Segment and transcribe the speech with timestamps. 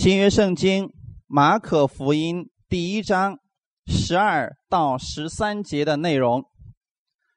[0.00, 0.92] 新约圣经
[1.26, 3.36] 马可福音第一章
[3.88, 6.44] 十二到十三节的内容。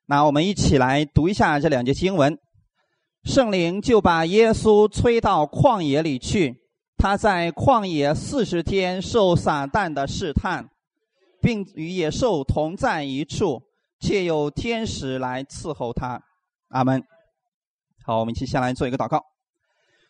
[0.06, 2.38] 那我们一起来读一下这两节经文。
[3.24, 6.62] 圣灵就把耶稣催到旷野里去，
[6.98, 10.70] 他在旷野四十天受撒旦的试探，
[11.42, 13.64] 并与野兽同在一处，
[14.00, 16.22] 且有天使来伺候他。
[16.68, 17.02] 阿门。
[18.06, 19.31] 好，我们一起先来做一个祷告。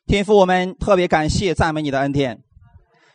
[0.07, 2.41] 天父，我们特别感谢赞美你的恩典。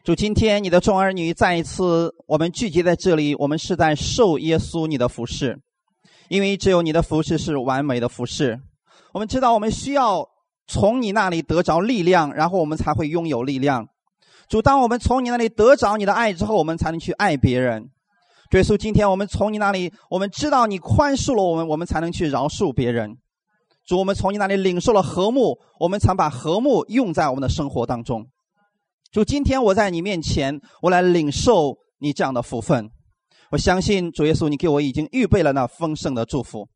[0.03, 5.59] 主，今天你的众儿女再一次我们聚集在这里，我们是在受耶稣你的服侍，
[6.29, 8.61] 因为只有你的服侍是完美的服侍。
[9.13, 10.27] 我们知道我们需要
[10.67, 13.87] 从你那里得着力量，然后我们才会拥有力量。
[14.49, 17.91] 主，当我们从你那里得着你的爱之后，我们才能去爱别人。
[18.53, 23.19] 耶稣，今天我们从你那里，我们知道你宽恕了我们，我们才能去饶恕别人。
[23.87, 28.27] 主，我们从你那里领受了和睦，我们才把和睦用在我们的生活当中。
[29.13, 32.91] 主，今天我在你面前，我来领受你这样的福分。
[33.53, 36.69] 我相信主耶稣，你给我已经预备了那丰盛的祝福。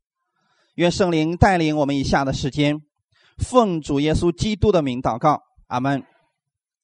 [0.75, 2.79] 愿圣灵带领我们以下的时间，
[3.37, 6.01] 奉主耶稣基督的名祷告，阿门。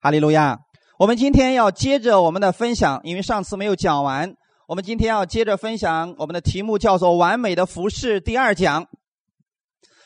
[0.01, 0.59] 哈利路亚。
[0.99, 4.33] 我们今天要接着我们的分享，因为上次没有讲完，
[4.67, 6.13] 我们今天要接着分享。
[6.17, 8.85] 我们的题目叫做“完美的服饰”第二讲。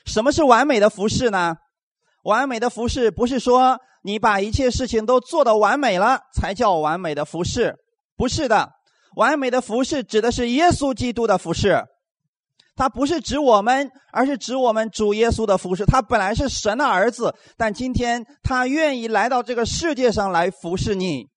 [0.06, 1.56] 什么是完美的服饰呢？
[2.24, 7.76] 完美的服饰不是说你把一切事情都做得完美了才叫完美的服饰，
[8.16, 8.70] 不是的。
[9.16, 11.84] 完美的服饰指的是耶稣基督的服饰，
[12.76, 15.86] 它不是指我们，而是指我们主耶稣的服饰。
[15.86, 21.28] 他本来是神的儿子，但今天他愿意来到这个世界上来服侍你，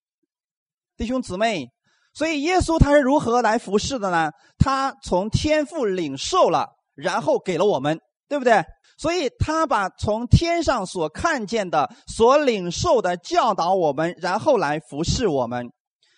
[0.97, 1.69] 弟兄姊妹。
[2.13, 4.31] 所以耶稣他是如何来服侍的呢？
[4.57, 7.99] 他从天父领受了，然后给了我们。
[8.29, 8.63] 对不对？
[8.97, 15.69] 所以他把从天上所看见的、所领受的教导我们，然后来服侍我们。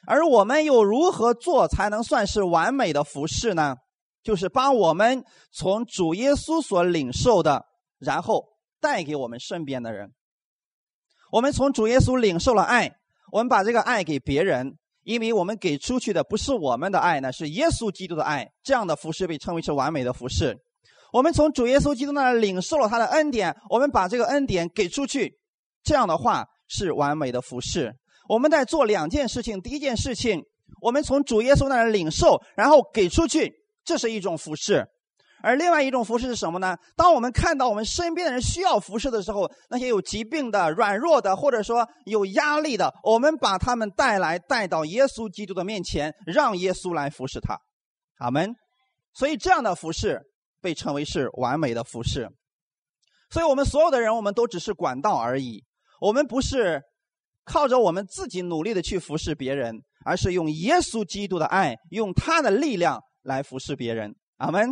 [0.07, 3.75] 而我们又如何做才能算是完美的服侍呢？
[4.23, 7.65] 就是把我们从主耶稣所领受的，
[7.99, 8.45] 然后
[8.81, 10.13] 带给我们身边的人。
[11.33, 12.93] 我们从主耶稣领受了爱，
[13.33, 18.49] 我们把这个爱给别人，因为我们给出去的不是我们的爱呢，是耶稣基督的爱。
[18.63, 20.57] 这样的服侍被称为是完美的服侍。
[21.13, 25.33] 我们从主耶稣基督那里领受了他的恩典，我们把这个恩典给出去，
[25.83, 27.95] 这样的话是完美的服饰。
[28.29, 30.43] 我们在做两件事情，第一件事情，
[30.83, 33.53] 我们从主耶稣那里领受，然后给出去，
[33.85, 34.83] 这是一种服饰；
[35.43, 36.77] 而另外一种服饰是什么呢？
[36.97, 47.57] 当我们看到我们身边的人需要服侍的时候，那些有疾病的、软弱的，或者说有压力的，我们把他们带来，带到耶稣基督的面前，让耶稣来服侍他。
[48.19, 48.53] 阿门。
[49.15, 50.21] 所以这样的服饰。
[50.61, 52.29] 被称为是完美的服饰，
[53.31, 55.65] 所以我们所有的人，我们都只是管道而已。
[56.01, 56.83] 我们不是
[57.45, 64.15] 靠着我们自己努力的去服侍别人，而是用耶稣基督的爱，用他的力量来服侍别人。
[64.39, 64.71] 阿门！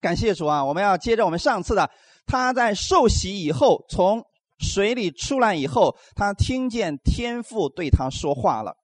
[0.00, 0.64] 感谢主啊！
[0.64, 1.90] 我们要接着我们上次的，
[2.26, 4.22] 他在受洗以后，从
[4.58, 8.76] 水里出来以后，他听见天父对他说话了。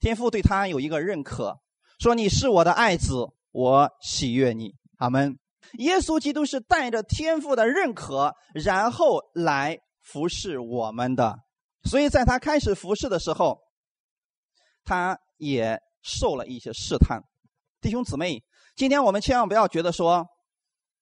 [0.00, 1.58] 天父对他有一个认可，
[2.00, 5.38] 说：“你是我的爱子，我喜悦你。”阿门。
[5.74, 11.36] 耶稣基督是带着天赋的认可，然后来服侍我们的。
[11.84, 13.58] 所以在他开始服侍的时候，
[14.84, 17.20] 他也受了一些试探。
[17.80, 18.42] 弟兄姊妹，
[18.74, 20.26] 今天我们千万不要觉得说，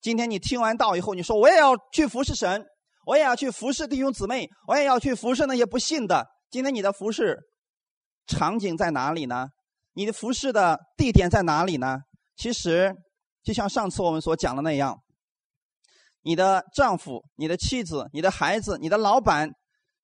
[0.01, 2.65] 今天你听完道以后，你说我也要去服侍神，
[3.05, 6.27] 我也要去服侍弟兄姊妹，我也要去服侍那些不信的。
[6.49, 7.37] 今天你的服侍
[8.27, 9.47] 场景在哪里呢？
[9.93, 11.99] 你的服侍的地点在哪里呢？
[12.35, 12.93] 其实。
[13.47, 15.01] 就像上次我们所讲的那样，
[16.21, 19.49] 你的丈夫、你的妻子、你的孩子、你的老板，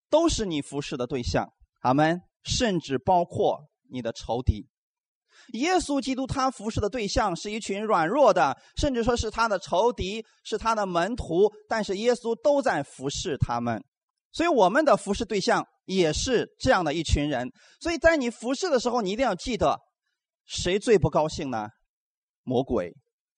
[0.10, 1.46] 都是你服侍的对象。
[1.82, 2.22] 阿门。
[2.46, 4.68] 甚至包括你的仇敌。
[5.54, 11.50] 耶稣基督他服侍的对象是一群软弱的，甚至说是他的仇敌，是他的门徒。
[11.68, 13.84] 但是耶稣都在服侍他们，
[14.32, 17.50] 所以我们的服侍对象也是这样的一群人。
[17.80, 19.80] 所以在你服侍的时候，你一定要记得，
[20.46, 21.70] 谁最不高兴呢？
[22.44, 22.94] 魔鬼。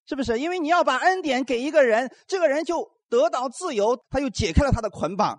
[0.08, 0.40] 是不是？
[0.40, 5.36] 因为你要把恩典给一个人，这个人就得到自由，他就解开了他的捆绑。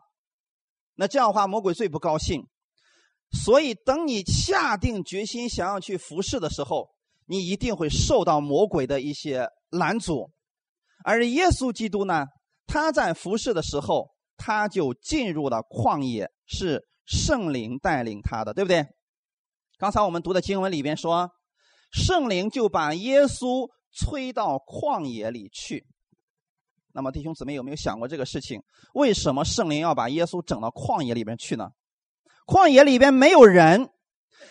[0.96, 2.42] 那这样的话，魔鬼最不高兴。
[3.44, 6.88] 所以，等你下定决心想要去服侍的时候，
[7.26, 10.30] 你一定会受到魔鬼的一些拦阻。
[11.04, 12.24] 而耶稣基督呢，
[12.66, 18.84] 他在服侍的时候，他就进入了旷野，是圣灵带领他的，对不对？
[19.78, 21.30] 刚才我们读的经文里边说，
[21.92, 23.68] 圣灵就把耶稣。
[23.96, 25.86] 催到旷野里去。
[26.92, 28.62] 那么弟兄姊妹有没有想过这个事情？
[28.94, 31.70] 为什么圣灵要把耶稣整到旷野里边去呢？
[32.46, 33.90] 旷野里边没有人，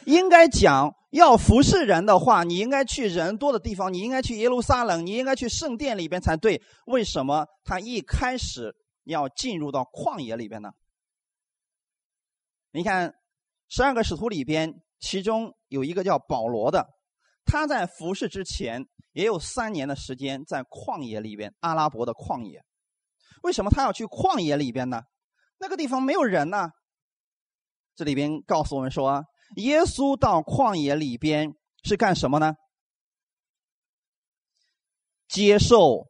[0.05, 6.61] 应该讲要服侍人的话，你应该去人多的地方，你应该去耶路撒冷，你应该去圣殿里边才对。
[6.87, 8.75] 为什么他一开始
[9.05, 10.71] 要进入到旷野里边呢？
[12.71, 13.15] 你看，
[13.69, 16.85] 十二个使徒里边，其中有一个叫保罗的，
[17.45, 22.61] 他在服侍之前也有三年的时间在旷野里边，阿拉伯的旷野。
[23.43, 25.03] 为什么他要去旷野里边呢？
[25.57, 26.69] 那个地方没有人呢。
[27.95, 29.23] 这里边告诉我们说，
[29.55, 31.53] 耶稣到旷野里边
[31.83, 32.55] 是干什么呢？
[35.29, 36.07] 接受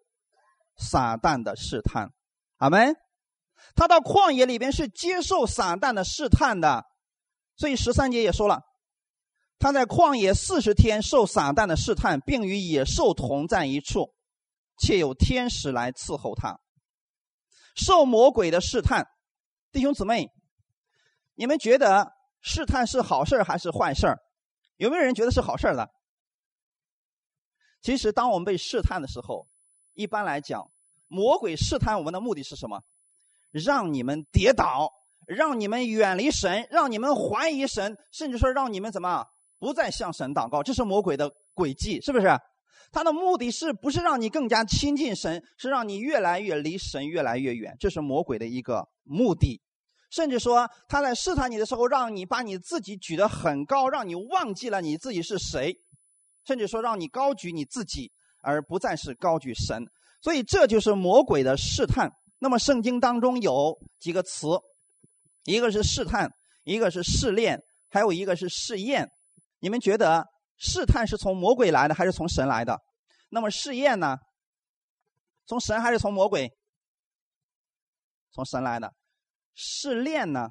[0.76, 2.10] 撒旦的试探，
[2.58, 2.96] 阿门。
[3.76, 6.84] 他到旷野里边是接受撒旦的试探的，
[7.56, 8.62] 所以十三节也说了，
[9.66, 14.14] 他在旷野四十天受撒旦的试探，并与野兽同在一处，
[14.78, 16.60] 且有天使来伺候他，
[17.76, 19.08] 受魔鬼的试探。
[19.72, 20.30] 弟兄姊妹，
[21.34, 24.16] 你们觉得试探是好事还是坏事
[24.78, 25.90] 有没有人觉得是好事的？
[27.82, 29.48] 其实，当我们被试探的时候，
[29.94, 30.70] 一般来讲，
[31.08, 32.84] 魔鬼试探我们的目的是什么？
[33.50, 34.92] 让你们跌倒，
[35.26, 39.26] 让你们远离神，让你们怀疑神，甚至说让你们怎么
[39.60, 42.28] 不再向神祷告，这是魔鬼的诡计，是不是？
[42.92, 49.62] 他的目的是不是让你更加亲近神，是让你越来越离神越来越远，这是魔鬼的一个目的。
[50.12, 55.76] 甚至说他在试探你的时候，让你把你自己举得很高，让你忘记了你自己是谁，
[56.46, 58.12] 甚至说让你高举你自己，
[58.42, 59.84] 而不再是高举神。
[60.22, 62.10] 所以这就是魔鬼的试探。
[62.40, 64.48] 那么圣经当中有几个词，
[65.44, 66.30] 一个是试探，
[66.64, 67.60] 一个是试炼，
[67.90, 69.10] 还有一个是试验。
[69.66, 70.24] 你们觉得
[70.58, 72.80] 试探是从魔鬼来的还是从神来的？
[73.30, 74.16] 那么试验呢？
[75.48, 76.52] 从神还是从魔鬼？
[78.32, 78.94] 从神来的。
[79.56, 80.50] 试炼呢？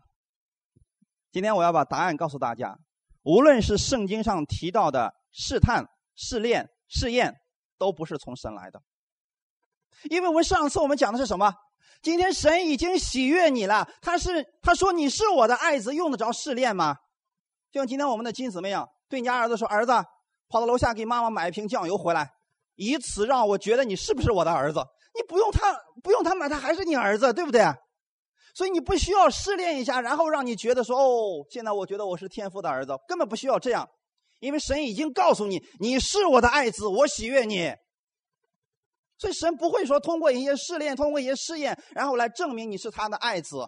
[1.30, 2.76] 今天我要把答案告诉大家。
[3.22, 5.86] 无论是圣经上提到的试探、
[6.16, 7.36] 试炼、试验，
[7.78, 8.82] 都不是从神来的。
[10.10, 11.54] 因为我们上次我们讲的是什么？
[12.02, 16.96] 今天神已经喜悦你了，他是他说你是我的爱子，用得着试炼吗？
[17.70, 19.92] 就像今天我们的金姊妹样，对你家儿子说：“儿子，
[20.48, 22.30] 跑到楼下给妈妈买一瓶酱油回来，
[22.76, 24.80] 以此让我觉得你是不是我的儿子？
[25.14, 27.62] 你不用他不用他买，他还是你儿子，对不对？
[28.54, 33.88] 所以你不需要试炼一下，然后让你觉得说哦，现在我觉得我是天父的儿子，根本不需要这样，
[34.40, 37.74] 因为神已经告诉你你是我的爱子，我喜悦你。”
[39.16, 43.64] 所以神不会说通过一些试炼，通过一些试验，然后来证明你是他的爱子，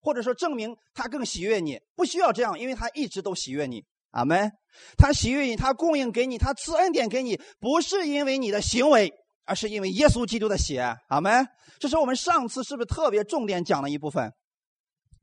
[0.00, 1.78] 或者说证明他更喜悦你。
[1.94, 3.84] 不需要这样，因为他一直都喜悦你。
[4.10, 4.50] 阿门。
[4.96, 9.12] 他喜悦你，他供应给你，他赐恩典给你，不是因为你的行为，
[9.44, 10.96] 而是因为耶稣基督的血。
[11.08, 11.46] 阿门。
[11.78, 14.32] 这是我们上次是不是特别重点讲的一部分？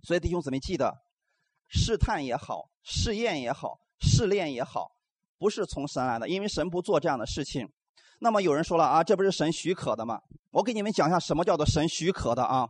[0.03, 0.93] 所以弟兄姊妹记得，
[1.67, 4.87] 试探也好，试验也好，试炼也好，
[5.37, 7.67] 不是从神来的，因为神不做这样的事情。
[8.19, 10.19] 那么有人说了啊，这不是神许可的吗？
[10.51, 12.67] 我给你们讲一下什么叫做神许可的啊。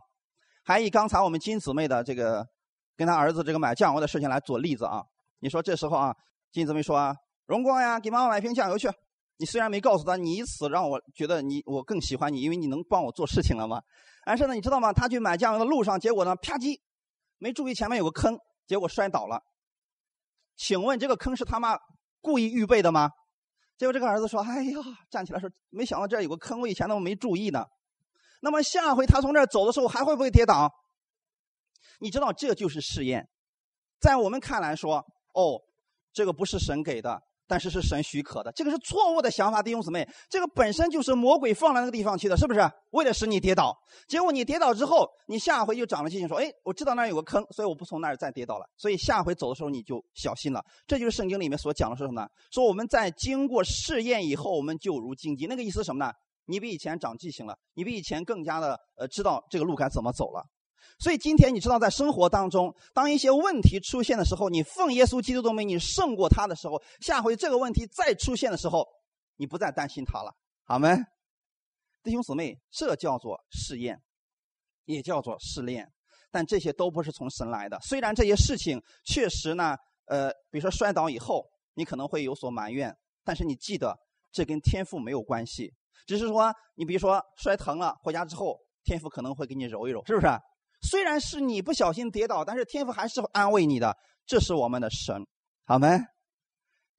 [0.62, 2.46] 还以刚才我们金姊妹的这个
[2.94, 5.02] 跟他儿子这个买酱油的事情来做例子啊。
[5.40, 6.14] 你说这时候啊，
[6.50, 7.14] 金子妹说啊，
[7.46, 8.88] 荣光呀，给妈妈买瓶酱油去。
[9.36, 13.80] 你虽然没告诉他，你以此让我觉得你我更喜欢你，因为你能帮我做事情了吗？
[14.24, 14.92] 但是呢，你知道吗？
[14.92, 16.76] 他去买酱油的路上，结果呢，啪叽，
[17.38, 18.36] 没注意前面有个坑，
[18.66, 19.40] 结果摔倒了。
[20.56, 21.78] 请问这个坑是他妈
[22.20, 23.10] 故意预备的吗？
[23.76, 27.64] 结果这个儿子说：“哎呀，站起来说，没想到这儿有个坑，我以前都没注意呢。
[28.42, 30.68] 那么下回他从这儿走的时候，还会不会跌倒？
[32.00, 33.28] 你知道，这就是试验。
[34.00, 35.06] 在我们看来说，
[35.40, 35.62] 哦，
[36.12, 42.60] 这个不是神给的。”但是是神许可的，这个是错误的想法，弟兄姊妹，这个本身就是魔鬼放在那个地方去的，是不是？
[42.90, 43.74] 为了使你跌倒，
[44.06, 50.62] 结果你跌倒之后，你下回就长了记性，说：“哎，我知道那儿有个坑，所以我不从那儿再跌倒了。”所以下回走的时候你就小心了。
[50.86, 52.28] 这就是圣经里面所讲的是什么呢？
[52.50, 55.46] 说我们在经过试验以后，我们就如荆棘。
[55.46, 56.12] 那个意思是什么呢？
[56.44, 60.44] 你比以前长记性了，你比以前更加的呃知道这个路该怎么走了。
[60.98, 68.84] 所以今天你知道，在生活当中，当一些问题出现的时候，你奉耶稣基督的名，你胜过他的时候，下回这个问题再出现的时候，
[69.36, 70.32] 你不再担心他了。
[70.64, 70.96] 好没？
[72.02, 74.00] 弟兄姊妹，这叫做试验，
[74.86, 75.86] 也叫做试炼，
[76.30, 77.78] 但这些都不是从神来的。
[77.80, 79.76] 虽然这些事情确实呢，
[80.06, 82.92] 呃，比如说摔倒以后，你可能会有所埋怨，
[83.24, 83.96] 但是你记得，
[84.32, 85.72] 这跟天赋没有关系，
[86.06, 90.26] 只是说你比如说摔疼了，回家之后，天赋可能会给你揉一揉，是不是？
[90.80, 93.96] 虽然是你不小心跌倒，但是天父还是安慰你的。
[94.26, 95.26] 这是我们的神，
[95.64, 95.98] 好没？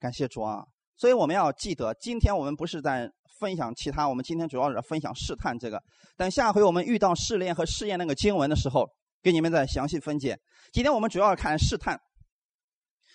[0.00, 0.64] 感谢主啊！
[0.96, 3.08] 所以我们要记得，今天我们不是在
[3.38, 5.80] 分享其他，我们今天主要是分享试探这个。
[6.16, 8.86] 等下回我们遇到试炼和试验那个经文的时候，
[9.22, 10.36] 给你们再详细分解。
[10.72, 11.98] 今天我们主要看试探，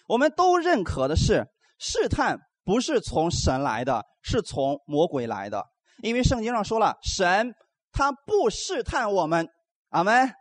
[0.08, 1.46] 我们都认可的是，
[1.78, 5.66] 试探不是从神来的，是从魔鬼来的。
[6.02, 7.54] 因为圣经上说了，神
[7.92, 9.48] 他不试探我们。
[9.90, 10.34] 阿门。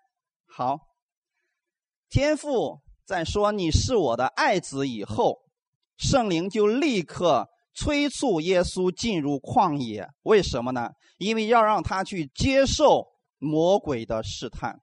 [0.57, 0.79] 好，
[2.09, 5.41] 天父在说你是我的爱子以后，
[5.97, 10.09] 圣灵就立刻催促耶稣进入旷野。
[10.23, 10.91] 为什么呢？
[11.19, 13.05] 因为要让他去接受
[13.39, 14.81] 魔鬼的试探。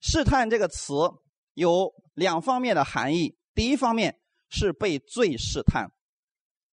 [0.00, 0.92] 试探这个词
[1.54, 3.38] 有两方面的含义。
[3.54, 4.18] 第一方面
[4.48, 5.88] 是被罪试探，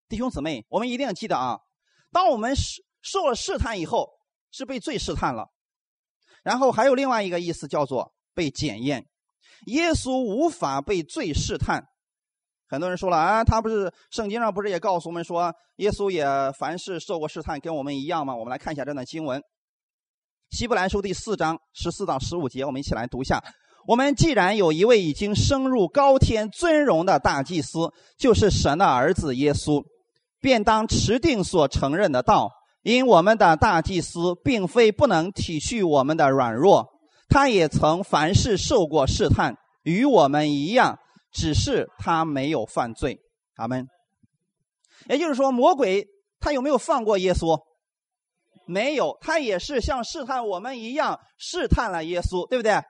[0.10, 1.60] 弟兄姊妹，我们一定要记得啊！
[2.12, 4.10] 当我们受受了试探以后，
[4.50, 5.52] 是被罪试探了。
[6.48, 9.06] 然后还有另外一个意思叫做被检验。
[9.66, 11.84] 耶稣无法被罪试探。
[12.70, 16.26] 很多人说了啊，他不是圣经上不是也告诉我们说，耶稣也
[16.58, 18.34] 凡事受过试探，跟我们一样吗？
[18.34, 19.42] 我们来看一下这段经文，
[20.52, 23.44] 《希伯来书》第四章十四到十五节，我们一起来读一下。
[23.86, 29.84] 我们既然有一位已经升入高天尊荣的大祭司，就是神的儿子耶稣，
[30.40, 32.50] 便当持定所承认的道。
[32.88, 36.88] 因我们的大祭司并非不能体恤我们的软弱，
[37.28, 40.98] 他也曾凡事受过试探，与我们一样，
[41.34, 43.20] 只是他没有犯罪。
[43.58, 43.86] 阿门。
[45.10, 46.08] 也就是说，魔鬼
[46.40, 47.62] 他有没有放过耶稣？
[48.66, 52.82] 没有，他也是像试探我们一样试探了耶稣，对不对？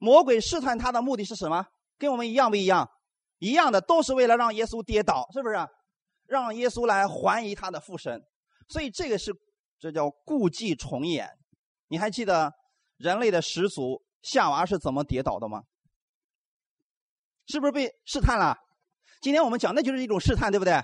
[0.00, 1.64] 魔鬼试探他的目的是什么？
[2.00, 2.90] 跟我们一样不一样？
[3.38, 5.54] 一样的，都是为了让耶稣跌倒，是不是？
[6.26, 8.20] 让耶稣来怀疑他的父神。
[8.70, 9.32] 所以这个是，
[9.78, 11.28] 这叫故伎重演。
[11.88, 12.52] 你还记得
[12.96, 15.62] 人类的始祖夏娃是怎么跌倒的吗？
[17.46, 18.56] 是不是被试探了？
[19.20, 20.80] 今天我们讲的就是一种试探，对不对？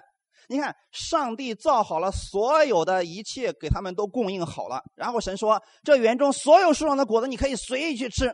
[0.49, 4.83] 你看，上帝造好了所有的一切，给他们都供应好了。
[4.95, 8.33] 然后神说：“这园中所有树上的果子，你可以随意去吃。”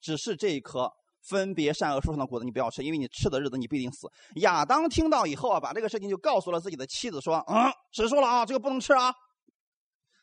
[0.00, 4.08] 只是这一颗分别善恶树上的果子你不要吃，因为你吃的日子你必定死。
[4.36, 9.12] 亚当听到以后啊，把这个事情就告诉了自己的妻子，说：“嗯，神说了啊，这个不能吃啊。”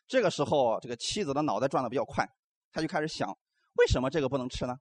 [0.08, 2.26] 这个时候，这个妻子的脑袋转的比较快，
[2.72, 3.28] 他就开始想：
[3.74, 4.74] 为什么这个不能吃呢？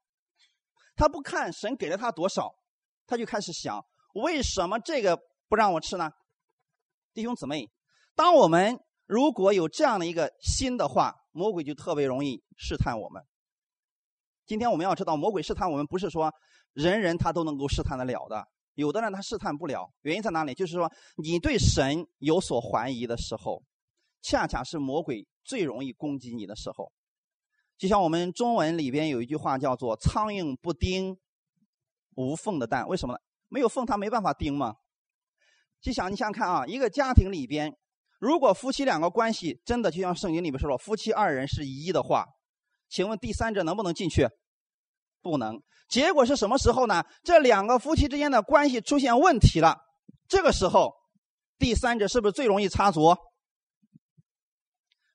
[0.95, 2.51] 他不看神给了他多少，
[3.05, 5.19] 他就开始想：为什么这个
[5.49, 6.09] 不让我吃呢？
[7.13, 7.69] 弟兄姊妹，
[8.15, 13.21] 当我们如果有这样的一个心的话，魔鬼就特别容易试探我们。
[14.45, 16.31] 今天我们要知道，魔鬼试探我们不是说
[16.73, 19.89] 人人他都能够试探得了的，有的人他试探不了。
[20.01, 20.53] 原因在哪里？
[20.53, 23.63] 就是说你对神有所怀疑的时候，
[24.21, 26.91] 恰恰是魔鬼最容易攻击你的时候。
[27.75, 31.17] 就像我们中文里边有一句话叫做“苍蝇不叮
[32.15, 33.19] 无缝的蛋”，为什么呢？
[33.49, 34.75] 没有缝，它没办法叮嘛。
[35.81, 37.75] 就想你想想看啊，一个家庭里边，
[38.19, 42.25] 如果夫妻两个关系真的就像圣经里面说了，夫妻二人是一的话。
[42.95, 44.25] 请问第三者能不能进去？
[45.21, 45.61] 不能。
[45.89, 47.03] 结果是什么时候呢？
[47.25, 49.75] 这两个夫妻之间的关系出现问题了。
[50.29, 50.93] 这个时候，
[51.57, 53.13] 第三者是不是最容易插足？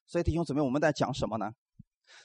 [0.04, 1.52] 所以弟兄姊妹，我们在讲什么呢？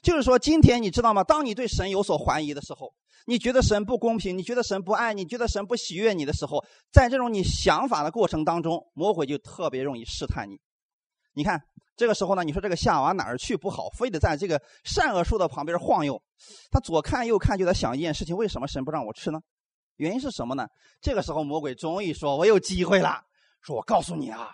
[0.01, 1.23] 就是说，今天你知道吗？
[1.23, 2.93] 当你对神有所怀疑的时候，
[3.25, 10.59] 你觉得神不公平，你觉得神不爱你，觉得神不喜悦你的时候，在这种你想法的过程当中，魔鬼就特别容易试探你。
[11.31, 11.61] 你看。
[11.95, 16.21] 这个时候呢，你说这个夏娃哪儿去不好，非得在这个善恶树的旁边晃悠。
[16.69, 19.39] 他左看右看，就在想一件事情：为什么神不让我吃呢？
[19.95, 20.67] 原因是什么呢？
[20.99, 23.21] 这个时候魔鬼终于说：“我有机会了。”
[23.63, 24.51] 说：“我告诉你啊，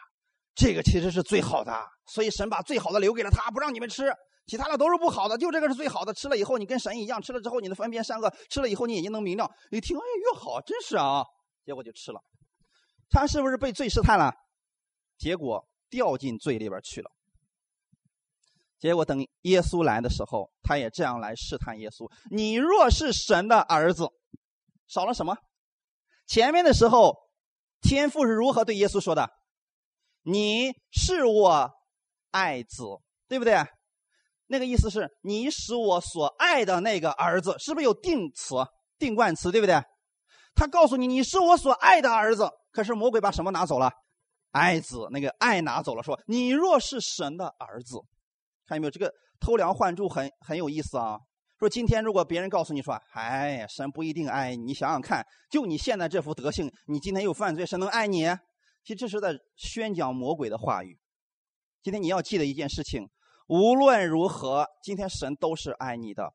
[0.53, 1.73] 这个其实是最好的，
[2.05, 4.13] 所以神把最好的留给了他，不让你们吃，
[4.45, 6.13] 其他的都是不好的，就这个是最好的。
[6.13, 9.49] 吃了以后，你跟神一样，吃了之后你的分辨善恶，吃了以后你眼睛能明亮。
[9.71, 11.25] 你听，哎，越好，真是啊！
[11.65, 12.21] 结果就吃了，
[13.09, 14.31] 他是不是被罪试探了？
[15.17, 17.09] 结果掉进罪里边去了。
[18.81, 24.09] 结果等耶稣来的时候，他也这样来试探耶稣：“你若是神的儿子，
[24.87, 25.37] 少了什么？
[26.25, 27.15] 前面的时候，
[27.79, 29.29] 天父是如何对耶稣说的？
[30.23, 31.69] 你是我
[32.31, 32.83] 爱子，
[33.27, 33.63] 对不对？
[34.47, 38.55] 那个意思是你是我所爱的那个儿子，是不是有定词、
[38.97, 39.79] 定冠词，对不对？
[40.55, 43.91] 他告诉你你是我所爱的儿子，可是魔鬼把什么拿走了？
[44.49, 47.99] 爱子，那个爱拿走了，说你若是神的儿子。”
[48.71, 51.19] 看有没有这个偷梁换柱很很有意思啊？
[51.59, 58.23] 说今天如果别人告诉你说，哎，神不一定爱你，想想看，就你现在这副德性，你今天又犯罪，神能爱你？
[58.83, 60.97] 其实这是在宣讲魔鬼的话语。
[61.83, 63.09] 今天你要记得一件事情，
[63.47, 66.31] 无论如何，今天神都是爱你的，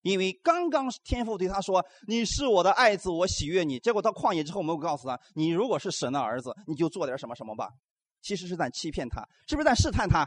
[0.00, 7.68] 因为刚刚天父对他说：“你是我的爱子，我喜悦你。”结果到旷野之后，魔鬼告诉他：“你如果是神的儿子，你就做点什么什么吧。”
[8.22, 10.26] 其实是在欺骗他，是不是在试探他？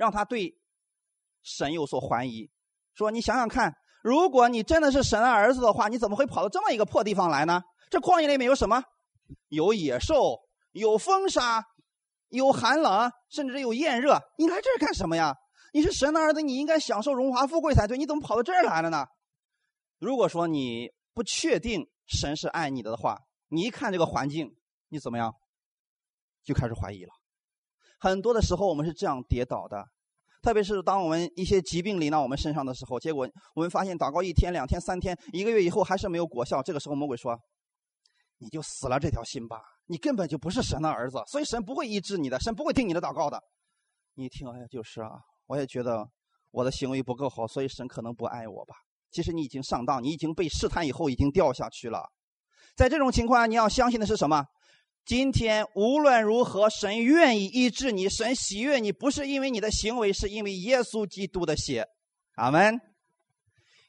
[0.00, 0.58] 让他对
[1.42, 2.50] 神有所怀疑，
[2.94, 7.60] 说：“你想想看，如果你真的是神的儿子的话，你怎么会跑到这么一个破地方来呢？
[7.90, 8.82] 这旷野里面有什么？
[9.48, 10.38] 有野兽，
[10.72, 11.62] 有风沙，
[12.30, 14.18] 有寒冷，甚至有炎热。
[14.38, 15.36] 你来这儿干什么呀？
[15.74, 17.98] 你是神的儿子，你应该享受荣华富贵才对。
[17.98, 19.04] 你怎么跑到这儿来了呢？
[19.98, 24.56] 如果说你不确定神是爱你的的话，你一看这个环境，
[24.88, 25.34] 你怎么样？
[26.42, 27.12] 就开始怀疑了。
[28.00, 29.84] 很多的时候，我们是这样跌倒的。
[30.42, 36.62] 特别是当我们一些疾病临到我们身上的时候，结果我们发现祷告一天、两天、三天、一个月以后还是没有果效。
[36.62, 37.38] 这个时候魔鬼说
[38.40, 43.38] ：“你就死了这条心吧，你根本就不是神的儿子，所以神不会医治你的，神不会听你的祷告的。”
[44.16, 45.10] 你一听，哎，就是啊，
[45.46, 46.08] 我也觉得
[46.52, 48.74] 我的行为不够好，所以神可能不爱我吧。
[49.10, 52.08] 其实你已经上当，你已经被试探以后已经掉下去了。
[52.74, 54.42] 在这种情况下，你要相信的是什么？
[55.04, 61.86] 今天无论如何，神愿意医治你，神喜悦你，不是因为你的行为，是因为耶稣基督的血。
[62.36, 62.80] 阿门。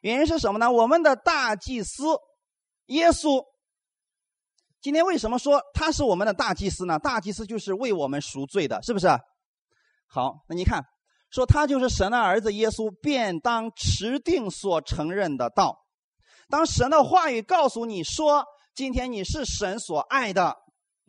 [0.02, 0.72] 原因是什么呢？
[0.72, 2.04] 我们的大祭司
[2.88, 3.44] 耶稣，
[4.82, 6.98] 今天为什么说他是我们的大祭司呢？
[6.98, 9.08] 大祭司就是为我们赎罪的，是不是？
[10.08, 10.84] 好，那你看，
[11.30, 15.78] 说他就是神的儿子耶稣，便当持定所承认的道。
[16.50, 20.58] 当神的话语告诉你说，今天你是神所爱的。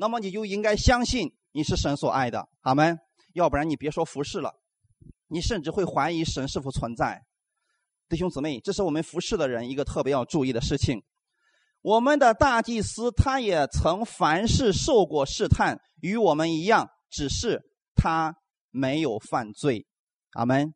[0.02, 2.98] 那么你就应该相信你是神所爱的，阿门。
[3.34, 4.52] 要不然你别说服侍了，
[5.28, 7.22] 你甚至会怀疑神是否存在。
[8.08, 11.04] 弟兄姊妹，这是我们服侍的人一个特别要注意的事情。
[11.82, 17.62] 我们的大祭司他也曾凡事受过试探，与我们一样，只是
[17.94, 18.34] 他
[18.70, 19.86] 没有犯罪，
[20.32, 20.74] 阿门。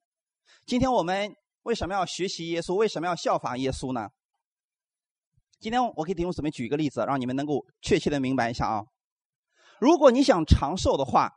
[0.66, 2.76] 今天我们为什么要学习耶稣？
[2.76, 4.09] 为什么要效法耶稣呢？
[5.59, 8.85] 今天我给弟兄姊妹举一个例子，让你们能够确切的明白一下啊。
[9.80, 11.30] 如果你想长寿的话，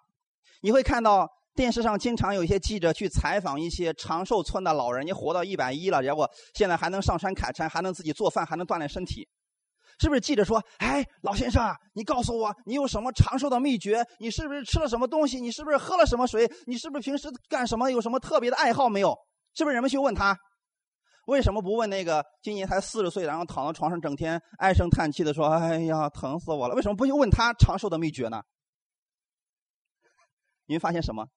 [0.62, 9.28] 你会看到电视上经常有一些记者去采访一些长寿村的老人，你活到一百一了，结果现在还能上山砍柴，还能自己做饭，还能锻炼身体，
[10.00, 10.22] 是不是？
[10.22, 14.06] 记者说：“哎，老先生啊，你告诉我，你有什么长寿的秘诀？
[14.20, 15.42] 你是不是吃了什么东西？
[15.42, 16.50] 你是不是喝了什么水？
[16.66, 17.90] 你是不是平时干什么？
[17.90, 19.18] 有什么特别的爱好没有？
[19.54, 20.38] 是不是人们去问他？
[21.30, 26.74] 为什么不问那个今年才四十岁，然后躺在床上整天唉声叹气的说：‘哎呀，疼死我了’？
[26.74, 28.42] 为什么不去问他长寿的秘诀呢？
[30.66, 31.28] 你会发现什么？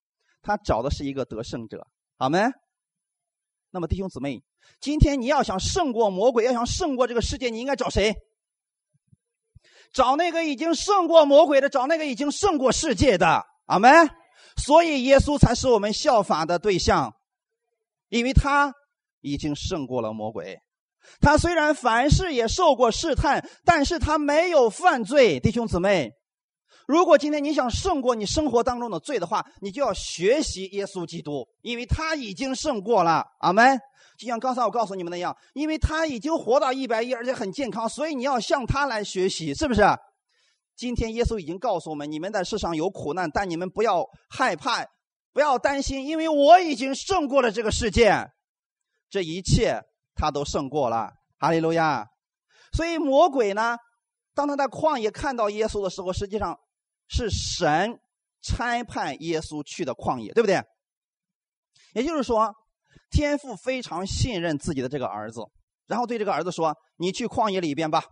[0.41, 2.41] 他找的是一个得胜者，好没？
[3.71, 4.43] 那么弟兄姊妹，
[4.81, 8.15] 今天你要想胜过魔鬼，要想胜过这个世界，你应该找谁？
[9.93, 14.09] 找那个已经胜过魔鬼的，找那个已经胜过世界的，阿门。
[14.57, 17.15] 所以耶稣才是我们效法的对象，
[18.09, 18.75] 因为他。
[19.23, 20.59] 已经胜过了魔鬼，
[21.21, 25.41] 他虽然凡事也受过试探，但是他没有犯罪。
[25.41, 26.13] 弟兄姊妹，
[26.87, 33.25] 如果今天你想胜过你生活当中的罪的话，你就要学习耶稣基督，因为他已经胜过了。
[33.41, 33.81] 阿门。
[34.19, 39.83] 就像刚才我告诉你们那样，因为他已经活到一百一，而且很健康，所以你要向他来学习，是不是？
[40.77, 44.85] 今天耶稣已经告诉我们，你们在世上有苦难，但你们不要害怕，
[45.33, 48.15] 不要担心，因为我已经胜过了这个世界。
[49.13, 49.79] 这一切
[50.15, 52.07] 他都胜过了，哈利路亚。
[52.73, 53.77] 所以魔鬼呢，
[54.35, 56.59] 当他在旷野看到耶稣的时候，实际上
[57.09, 58.01] 是神
[58.41, 60.63] 差派耶稣去的旷野，对不对？
[61.93, 62.55] 也就是说，
[63.11, 65.43] 天父非常信任自己的这个儿子，
[65.87, 68.03] 然后对这个儿子说：“你去旷野里边吧。”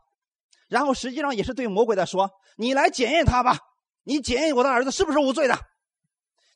[0.69, 3.57] 然后实际上也是对魔鬼在说：“你来检验他吧，
[4.05, 5.59] 你检验我的儿子是不是无罪的？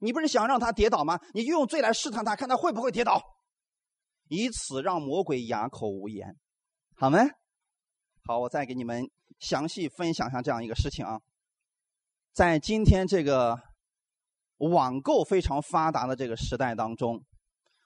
[0.01, 1.19] 你不是想让他跌倒吗？
[1.33, 3.23] 你就用罪来试探他，看他会不会跌倒。”
[4.29, 6.37] 以此让魔鬼哑口无言，
[6.97, 7.19] 好没？
[8.25, 9.09] 好，我再给你们
[9.39, 11.21] 详细分享一下这样一个事情啊。
[12.33, 13.61] 在今天这个
[14.57, 17.23] 网购非常发达的这个时代当中，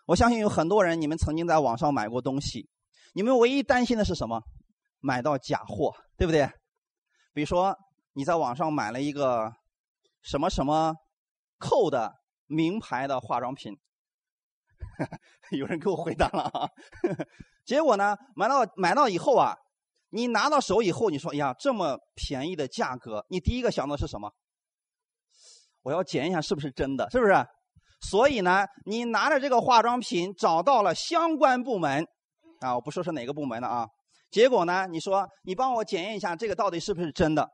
[0.07, 2.69] 我相信有很多人，你们曾经在网上买过东西，
[3.15, 4.41] 你们唯一担心的是什么？
[5.01, 6.49] 买到假货，对不对？
[7.33, 7.77] 比如说
[8.13, 9.53] 你在网上买了一个
[10.23, 10.95] 什么什么
[11.59, 12.15] 扣的
[12.47, 13.77] 名牌的化妆品。
[15.57, 16.69] 有人给我回答了啊，
[17.65, 19.55] 结果呢，买到买到以后啊，
[20.11, 24.31] 你拿到手以后，你说，哎呀，这么便宜的价格，你第一个想到是什么？
[25.83, 27.33] 我要检验一下是不是真的，是不是？
[28.01, 32.07] 所以呢，你拿着这个化妆品找到了相关部门，
[32.61, 33.87] 啊，我不说是哪个部门的啊，
[34.31, 37.49] 结果呢，你说你帮我检验一下这个到底是不是真的？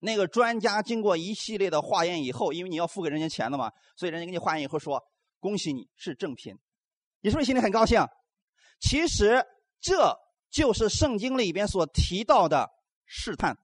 [0.00, 5.02] 那个专家经过一系列的化验以后，因为你要付给人家钱的嘛，所以人家给你化验以后说。
[5.38, 6.56] 恭喜你是正品，
[7.20, 8.00] 你是不是心里很高兴？
[8.80, 9.44] 其实
[9.80, 10.16] 这
[10.50, 12.68] 就是圣经里边所提到的
[13.04, 13.56] 试探。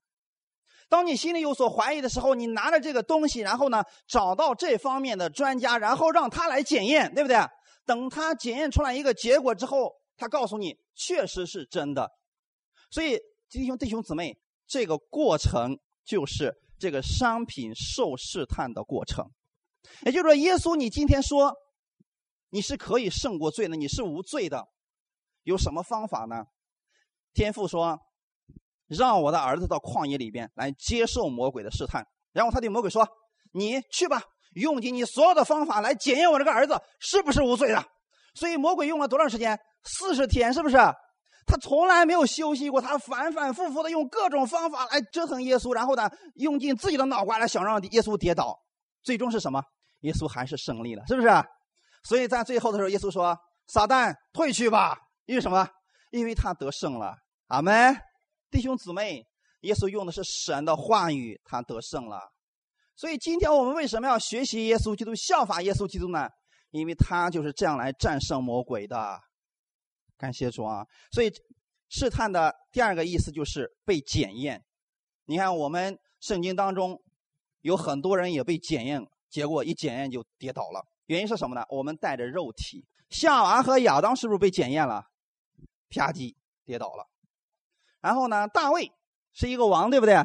[0.89, 7.37] 当你心里有所怀疑的时候，你拿着这个东西，然后呢找到这方面的专家，然后让他来检验，对不对？
[7.85, 12.11] 等他检验出来一个结果之后，他告诉你确实是真的。
[12.91, 19.25] 所以弟兄弟兄姊妹，这个过程就是这个商品受试探的过程。
[20.05, 21.53] 也就是说，耶稣，你今天说
[22.49, 24.67] 你是可以胜过罪的，你是无罪的，
[25.43, 26.45] 有什么方法呢？
[27.33, 27.99] 天父说
[28.87, 33.07] ：“让我的儿子到旷野里边来接受魔鬼的试探。”然后他对魔鬼说
[33.53, 34.21] ：“你去吧，
[34.53, 37.83] 用尽你所有的方法来检验我这个儿子是不是无罪的。”
[38.35, 39.59] 所以魔鬼用了多长时间？
[39.83, 40.77] 四十天，是不是？
[41.45, 48.57] 他从来没有休息过，他反反复复的用各种方法来折腾耶稣，然后呢，用尽自己的脑瓜来想让耶稣跌倒。
[49.03, 49.61] 最终是什么？
[50.01, 51.29] 耶稣还是胜利了，是不是？
[52.03, 53.37] 所以在最后的时候，耶稣说
[53.67, 55.67] ：“撒旦退去吧。”因为什么？
[56.11, 57.15] 因为他得胜了。
[57.47, 57.95] 阿门，
[58.51, 59.25] 弟兄姊妹，
[59.61, 62.19] 耶稣用的是神的话语，他得胜了。
[62.95, 66.27] 所以今天我们为什么要学习耶稣基督，效法耶稣基督呢？
[66.71, 69.19] 因为他就是这样来战胜魔鬼的。
[70.17, 70.85] 感谢主啊！
[71.11, 71.31] 所以
[71.89, 74.63] 试探的第二个意思就是被检验。
[75.25, 77.01] 你看，我们圣经当中
[77.63, 80.85] 有很多人也被检验，结果一检验就跌倒了。
[81.07, 81.65] 原因是什么呢？
[81.69, 82.85] 我们带着肉体。
[83.09, 85.03] 夏娃和亚当是不是被检验了？
[85.89, 87.05] 啪叽跌倒了。
[88.01, 88.91] 然后呢，大卫
[89.33, 90.15] 是一个王，对不对？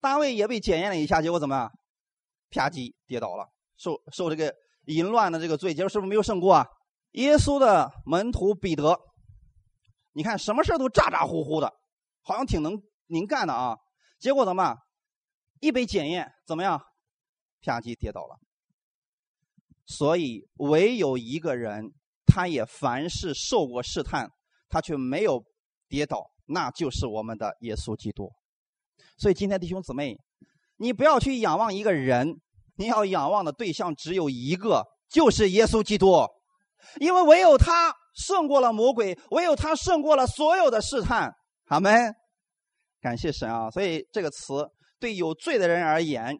[0.00, 1.70] 大卫也被检验了一下，结果怎么样？
[2.50, 4.54] 啪叽跌倒了，受受这个
[4.86, 6.66] 淫乱的这个罪，结果是不是没有胜过啊？
[7.12, 8.96] 耶稣的门徒彼得。
[10.12, 11.72] 你看，什么事都咋咋呼呼的，
[12.22, 13.76] 好像挺能能干的啊。
[14.18, 14.76] 结果怎么？
[15.60, 16.80] 一被检验，怎么样？
[17.62, 18.36] 啪叽跌倒了。
[19.86, 21.92] 所以，唯有一个人，
[22.26, 24.28] 他也凡是受过试探，
[24.68, 25.44] 他却没有
[25.88, 28.32] 跌倒，那就是我们的耶稣基督。
[29.16, 30.16] 所以，今天弟兄姊妹，
[30.76, 32.40] 你不要去仰望一个人，
[32.76, 36.26] 你要仰望的对象只有一个，就是耶稣基督，
[37.00, 37.94] 因为唯有他。
[38.12, 41.32] 胜过了魔鬼，唯有他胜过了所有的试探。
[41.66, 42.12] 阿门，
[43.00, 43.70] 感谢神啊！
[43.70, 44.68] 所以这个词
[45.00, 46.38] 对有罪的人而言，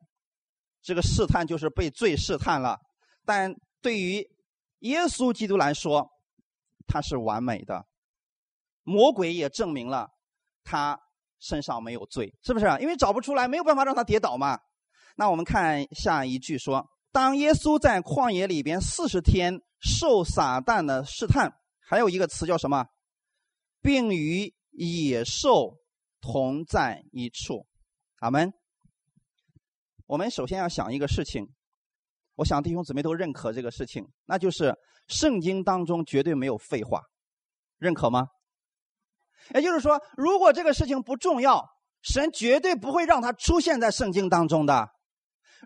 [0.83, 2.77] 这个试探就是被罪试探了；
[3.25, 4.25] 但对于
[4.81, 6.09] 耶稣基督来说，
[6.87, 7.87] 他是完美的。
[8.83, 10.09] 魔鬼也证明了
[10.63, 10.99] 他
[11.41, 12.67] 身上没有罪，是不是？
[12.81, 14.59] 因为找不出来，没有办法让他跌倒嘛。
[15.17, 21.53] 那我们看下一句说：当耶稣在旷野里边四十天受撒旦的试探。
[21.83, 22.87] 还有一个词叫什么？
[23.83, 25.79] 并与野兽
[26.21, 27.67] 同在一处。
[28.21, 28.53] 阿门。
[30.07, 31.47] 我们首先要想一个事情，
[32.37, 34.75] 我想弟兄姊妹都认可这个事情，那就是
[35.09, 37.01] 圣经当中绝对没有废话，
[37.79, 38.29] 认可吗？
[39.55, 41.67] 也就是说，如果这个事情不重要，
[42.03, 44.91] 神绝对不会让它出现在圣经当中的。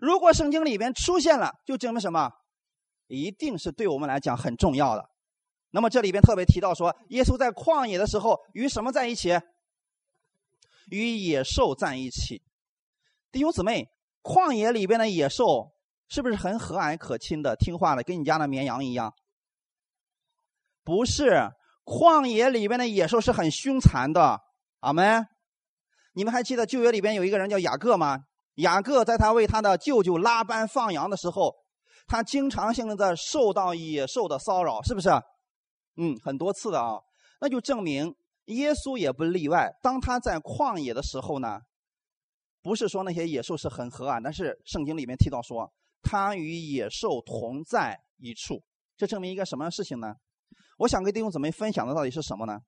[0.01, 2.31] 如果圣经里边出现了，就证明什么？
[3.07, 5.09] 一定是对我们来讲很重要的。
[5.71, 9.37] 那么这里边特别提到说，耶稣在旷野的时候与什么在一起？
[10.89, 12.41] 与野兽在一起。
[13.31, 13.87] 弟兄姊妹，
[14.23, 15.71] 旷野里边的野兽
[16.07, 19.13] 是不是很和蔼可亲的、听话的，跟你家的绵羊一样？
[20.83, 21.49] 不是，
[21.83, 24.39] 旷野里边的野兽是很凶残的。
[24.79, 25.27] 阿门。
[26.13, 28.19] 你们还记得旧约里边有一个人叫雅各吗？
[28.55, 31.53] 雅各在他为他的舅舅拉班放羊的时候，
[32.07, 35.09] 他经常性的受到野兽的骚扰，是不是？
[35.97, 37.01] 嗯，很多次的啊，
[37.41, 38.15] 那就证明
[38.45, 39.69] 耶稣也不例外。
[39.81, 41.59] 当他在旷野的时候呢，
[42.61, 48.63] 不是说那些野兽是很和蔼，但是圣经里面提到说，他与野兽同在一处。
[48.97, 50.15] 这证明一个什么的事情呢？
[50.77, 52.59] 我想跟弟兄姊妹分享的到底是什么呢？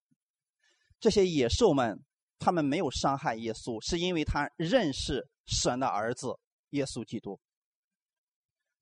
[0.99, 2.03] 这些野兽们，
[2.39, 6.39] 他们没有伤害耶稣，是因为他认识神的儿子
[6.71, 7.39] 耶稣基督。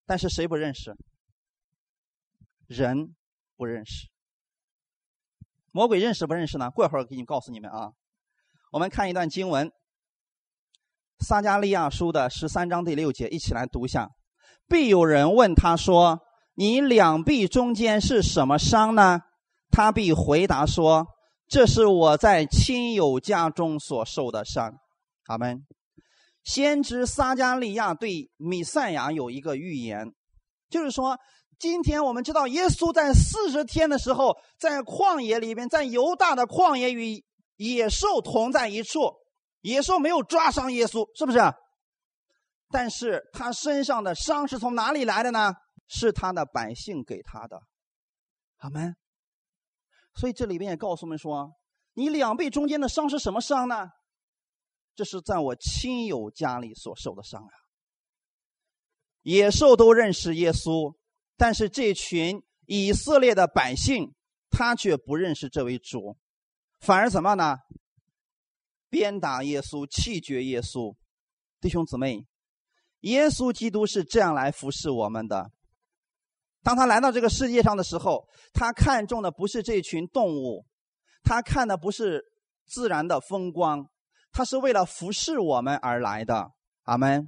[0.06, 0.96] 但是谁不认识？
[2.68, 3.16] 人
[3.56, 4.10] 不认识。
[5.76, 6.72] 魔鬼认识不认识呢？
[6.72, 7.92] 过会儿给你告诉你们啊。
[8.72, 9.68] 我们看一段经文，
[11.20, 14.10] 《撒加利亚书》的十三章第六节，一起来读一下。
[14.70, 16.22] 必有人问他说
[16.56, 19.20] ：“你两臂中间是什么伤呢？”
[19.70, 21.08] 他必回答说
[21.50, 24.76] ：“这是我在亲友家中所受的伤。”
[25.28, 25.68] 阿门。
[26.46, 30.14] 先知撒加利亚对米赛亚有一个预言，
[30.70, 31.20] 就是说。
[31.60, 37.24] 今天我们知道，耶稣在四十天的时候，在旷野里边，在犹大的旷野与
[37.58, 39.14] 野兽同在一处。
[39.62, 41.40] 野兽没有抓伤耶稣，是不是？
[42.70, 45.54] 但是他身上的伤是从哪里来的呢？
[45.88, 47.62] 是他的百姓给他的。
[48.58, 48.96] 阿门。
[50.16, 51.52] 所以这里边也告诉我们说，
[51.94, 53.88] 你两臂中间的伤是什么伤呢？
[54.96, 57.52] 这是在我亲友家里所受的伤啊。
[59.24, 60.94] 野兽都认识耶稣。
[61.38, 64.14] 但是这群以色列的百姓，
[64.50, 66.18] 他却不认识这位主，
[66.80, 67.58] 反而怎么呢？
[68.90, 70.96] 鞭打耶稣，气绝耶稣。
[71.60, 72.26] 弟兄姊妹，
[73.02, 75.52] 耶稣基督是这样来服侍我们的。
[76.64, 80.66] 当他来到这个世界上的时候，他看中的不是这群动物，
[81.24, 82.24] 他看的不是
[82.66, 83.90] 自然的风光，
[84.32, 86.52] 他是为了服侍我们而来的。
[86.84, 87.28] 阿门。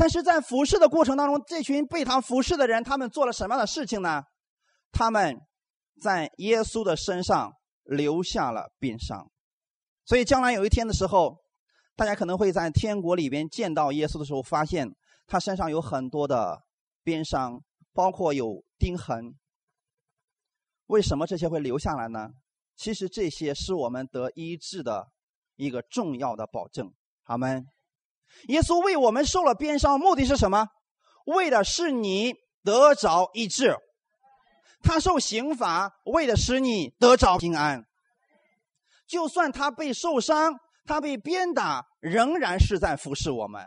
[0.00, 4.22] 但是在服侍的过程当中，这群被他服侍的人，他们做了什么样的事情呢？
[4.90, 5.38] 他们
[6.00, 7.52] 在耶稣的身上
[7.84, 9.30] 留下了鞭伤，
[10.06, 11.36] 所以将来有一天的时候，
[11.94, 14.88] 大家可能会在天国里边见到耶稣的时候，发现
[15.26, 16.62] 他身上有很多的
[17.04, 17.60] 鞭伤。
[17.92, 19.34] 包括有钉痕，
[20.86, 22.30] 为什么这些会留下来呢？
[22.76, 25.08] 其实这些是我们得医治的
[25.56, 26.94] 一个重要的保证。
[27.24, 27.66] 好们，
[28.48, 30.66] 耶稣为我们受了鞭伤，目的是什么？
[31.26, 33.76] 为的是你得着医治。
[34.82, 37.84] 他受刑罚，为的是你得着平安。
[39.06, 40.54] 就算他被受伤，
[40.86, 43.66] 他被鞭打，仍然是在服侍我们。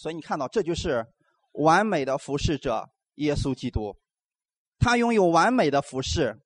[0.00, 1.06] 所以你看到，这就是
[1.52, 2.88] 完美的服侍者。
[3.16, 3.94] 耶稣基督，
[4.78, 6.38] 他拥有完美的服饰。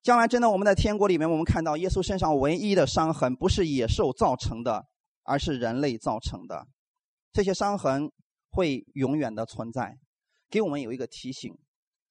[0.00, 4.84] 将来真的，我们在天国里面，我们看到耶稣身上唯一的伤痕，不是野兽造成的，
[5.22, 6.66] 而是人类造成的。
[7.32, 8.10] 这些伤痕
[8.50, 9.96] 会永远的存在，
[10.50, 11.56] 给我们有一个提醒，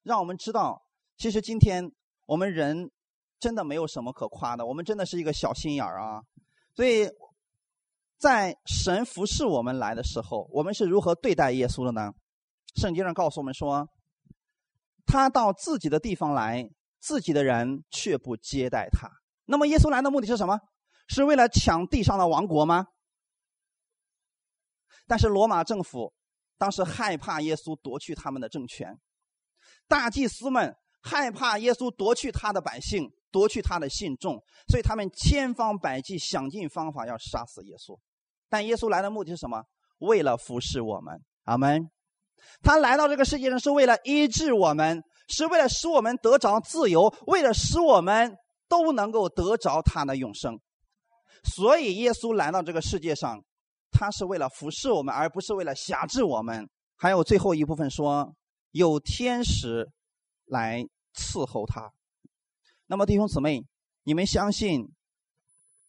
[0.02, 0.82] 让我们知道，
[1.16, 1.90] 其实今天
[2.26, 2.90] 我们人
[3.38, 6.22] 真的没有什么可夸的，我们真的是一个小心眼儿啊。
[6.74, 7.08] 所以
[8.18, 12.12] 在神服侍我们来的时候，我们是如何对待耶稣的呢？
[12.76, 13.86] 圣经上告诉我们说，
[15.04, 16.70] 他到自己的地方来，
[17.00, 19.10] 自己的人却不接待他。
[19.44, 20.58] 那么耶稣来的目的是什么？
[21.08, 22.86] 是为了抢地上的王国吗？
[25.10, 26.12] 但是罗马政府
[26.56, 28.96] 当时害怕耶稣夺去他们的政权，
[29.88, 37.98] 大祭司们害怕耶稣夺去他的百姓，夺去他的信众，所以他们千方百计想尽方法要杀死耶稣。
[38.48, 39.60] 但耶稣来的目的是什么？
[39.98, 41.20] 为了服侍我们。
[41.42, 41.90] 阿门。
[42.62, 48.36] 他来到这个世界上是为了医治我们，是为了使我们得着自由，为了使我们
[48.68, 50.56] 都能够得着他的永生。
[51.42, 53.42] 所以耶稣来到这个世界上，
[53.90, 56.68] 他是为了服侍我们，而不是为了辖制我们。
[56.96, 58.34] 还有最后一部分说，
[58.70, 59.90] 有天使
[60.46, 61.92] 来伺候他。
[62.86, 63.64] 那么弟兄姊妹，
[64.02, 64.92] 你们相信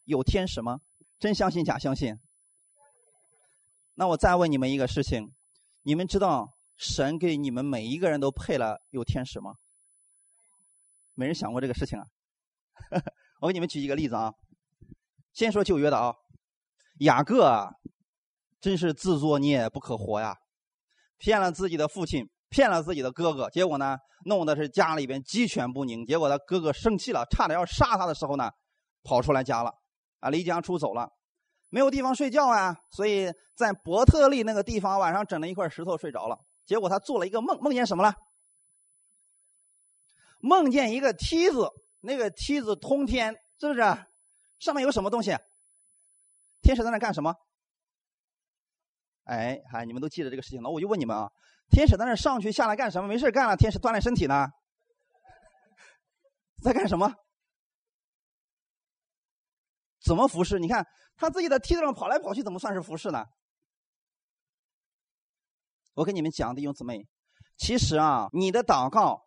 [0.05, 0.79] 有天使吗？
[1.19, 2.17] 真相信假相信？
[3.95, 5.33] 那我再问你们一个事情。
[5.83, 9.55] 你们知道神给你们每一个人都配了有天使吗？
[11.13, 12.05] 没人想过这个事情啊！
[13.41, 14.33] 我给你们举一个例子啊，
[15.33, 16.15] 先说旧约的啊，
[17.01, 17.71] 雅各啊，
[18.59, 20.37] 真是自作孽不可活呀，
[21.17, 26.05] 骗了自己的父亲，骗了自己的哥哥，结果呢，弄的是家里边鸡犬不宁。
[26.05, 28.51] 结果他哥哥生气了，差点要杀他的时候呢，
[29.03, 29.73] 跑出来家了，
[30.19, 31.09] 啊，离家出走了。
[31.69, 36.37] 没有地方睡觉啊，所以在伯特利那个地方晚上整了一块石头睡着了。
[36.67, 38.13] 结果他做了一个梦，梦见什么了？
[40.39, 41.67] 梦见一个梯子，
[42.01, 43.79] 那个梯子通天，是不是？
[44.59, 45.35] 上面有什么东西？
[46.61, 47.35] 天使在那干什么？
[49.23, 50.69] 哎，嗨，你们都记得这个事情了。
[50.69, 51.31] 我就问你们啊，
[51.69, 53.07] 天使在那上去下来干什么？
[53.07, 54.47] 没事干了，天使锻炼身体呢，
[56.61, 57.13] 在干什么？
[60.03, 60.59] 怎么服侍？
[60.59, 63.25] 你看他自己在梯子上跑来跑去，怎么算是服侍呢？
[65.93, 67.07] 我跟你们讲，弟兄姊妹，
[67.57, 69.21] 其实啊，你的祷告，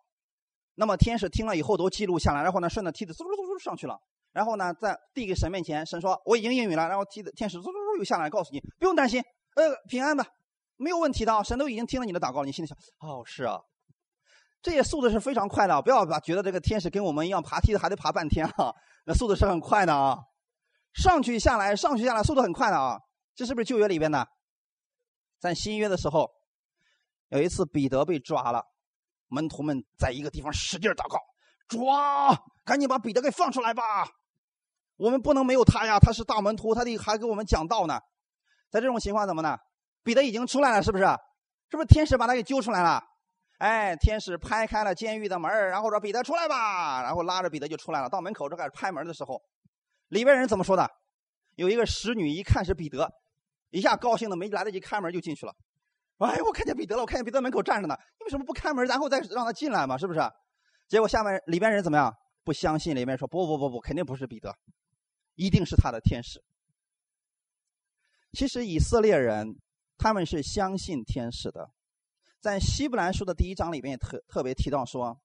[0.75, 3.99] 那么天使听了以后都记录下来，然后呢，顺着梯子嗖嗖嗖上去了，
[4.35, 9.23] 然后呢，在递给神面前，神说我已经应允了，然后梯子天使嗖嗖嗖又下来，告诉你不用担心，
[9.55, 10.25] 呃，平安吧，
[10.75, 13.57] 没有问题的，神都已经听了你的祷告，你心里想，哦，是啊，
[14.61, 18.73] 这些速度是非常快的，不要把觉得这个天使跟我们一样爬梯子还得爬半天啊，
[19.05, 20.17] 那速度是很快的啊。
[20.93, 22.97] 上去下来，上去下来，速度很快的啊！
[23.35, 24.25] 这是不是旧约里边的？
[25.39, 26.29] 在新约的时候，
[27.29, 28.63] 有一次彼得被抓了，
[29.27, 31.19] 门徒们在一个地方使劲祷告
[31.67, 34.07] ：“抓，赶紧把彼得给放出来吧！
[34.97, 37.99] 我们不能没有他呀，他是大门徒，他得还给我们讲道呢。”
[38.71, 39.57] 在这种情况怎么呢？
[40.03, 41.05] 彼得已经出来了，是不是？
[41.69, 43.01] 是不是天使把他给揪出来了？
[43.59, 48.09] 哎，天使拍开了监狱的门然后说：“彼得出来吧！”然后拉着彼得就出来了。
[48.09, 49.41] 到门口就开始拍门的时候。
[50.09, 50.89] 里边人怎么说的？
[51.55, 53.09] 有一个使女一看是彼得，
[53.69, 55.53] 一下高兴的没来得及开门就进去了。
[56.17, 57.95] 哎，我看见彼得了，我看见彼得门口站着呢。
[58.19, 59.97] 你为什么不开门，然后再让他进来嘛？
[59.97, 60.19] 是不是？
[60.87, 62.13] 结果下面里边人怎么样？
[62.43, 64.53] 不相信，里面说不不不不，肯定不是彼得，
[65.35, 66.43] 一定是他的天使。
[68.33, 69.55] 其实以色列人
[69.97, 71.69] 他们是相信天使的，
[72.41, 75.21] 在希伯来书的第一章里面特特别提到说：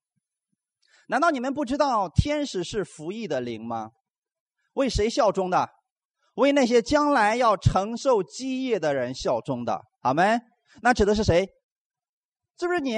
[1.08, 3.90] 难道你们不知道天使是服役的灵吗？
[4.74, 5.68] 为谁效忠的？
[6.34, 9.82] 为那些将来要承受基业的人效忠的。
[10.02, 10.40] 阿门。
[10.82, 11.48] 那指的是谁？
[12.58, 12.96] 是不是你？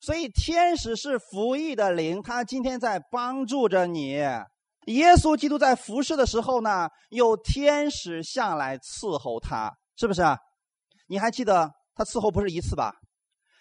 [0.00, 4.22] 所以天使是服役的灵，他今天在帮助着你。
[4.86, 10.38] 耶稣基督在服侍的时候呢，有天使下来伺候他，是不是啊？
[11.06, 12.92] 你还记得他伺候不是一次吧？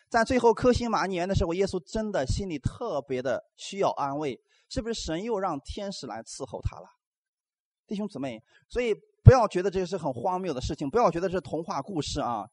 [0.10, 4.94] 在最后科西玛尼园的时候，耶稣真的心里特别的需要安慰，是不是？
[5.02, 6.88] 神又让天使来伺候他了，
[7.86, 8.42] 弟兄姊妹。
[8.70, 12.48] 所以不要觉得这是很荒谬的事情，不要觉得这是童话故事啊！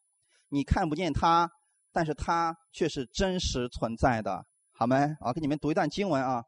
[0.49, 1.51] 你看不见他。
[1.93, 4.97] 但是他却是真实存在的，好没？
[5.19, 6.45] 啊，给你们读一段经文啊。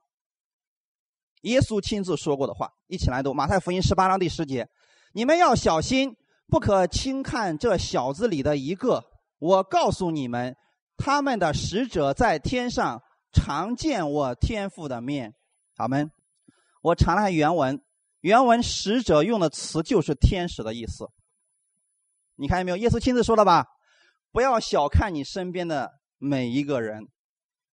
[1.43, 4.69] 耶稣亲自说过的话，一起来读《马太福音》十八章第十节
[5.15, 6.17] ：“你们要小心，
[6.49, 9.05] 不可轻看这小子里的一个。
[9.39, 10.57] 我告诉你们，
[10.97, 13.01] 他们的使者在天上
[13.33, 15.33] 常见我天父的面。”
[15.77, 16.09] 好没？
[16.83, 17.81] 我查了下原文，
[18.21, 21.09] 原文“使者”用的词就是天使的意思。
[22.35, 22.77] 你看见没有？
[22.77, 23.67] 耶稣亲自说的吧？
[24.33, 27.07] 不要小看你身边的每一个人，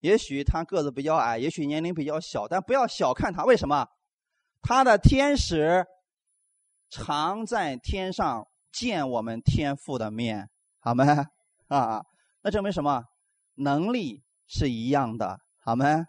[0.06, 3.44] 也许他个子比较矮，也许年龄比较小，但不要小看他。
[3.44, 3.88] 为什么？
[4.62, 5.84] 他的天使
[6.92, 10.48] 常在天上见我们天父的面，
[10.80, 11.06] 好吗？
[11.70, 12.06] 啊，
[12.44, 13.04] 那证明什么？
[13.56, 16.06] 能力是一样的，好吗？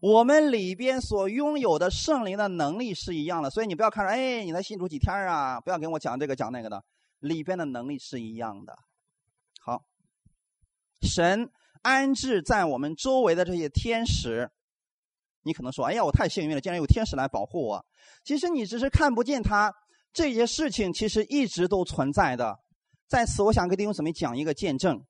[0.00, 5.60] 我们里边所拥有的圣灵的能力是一样的，所以你不要看着，哎，你才信主几天啊？
[5.60, 6.80] 不要跟我讲这个讲那个的，
[7.18, 8.78] 里边的能力是一样的。
[9.60, 9.82] 好，
[11.02, 11.50] 神
[11.84, 14.50] 安置在我们周围的这些天使，
[15.42, 17.84] 你可能说：“哎呀，我太幸运了，竟然有天使来保护我。”
[18.24, 19.70] 其实你只是看不见他，
[20.12, 22.56] 这些事情其实一直都存在的。
[23.06, 25.04] 在此，我想跟弟兄姊妹讲一个见证，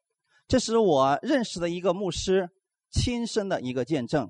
[0.48, 2.50] 这是我认识的一个牧师
[2.90, 4.28] 亲身的一个见证。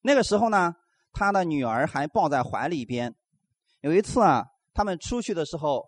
[0.00, 0.74] 那个时候呢，
[1.12, 3.14] 他的女儿还抱在怀里边。
[3.82, 5.84] 有一次啊，他们出去的时候。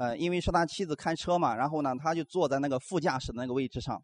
[0.00, 4.00] 呃，因为是他妻子开车嘛，然后呢，他就坐在那个副驾驶的那个位置上。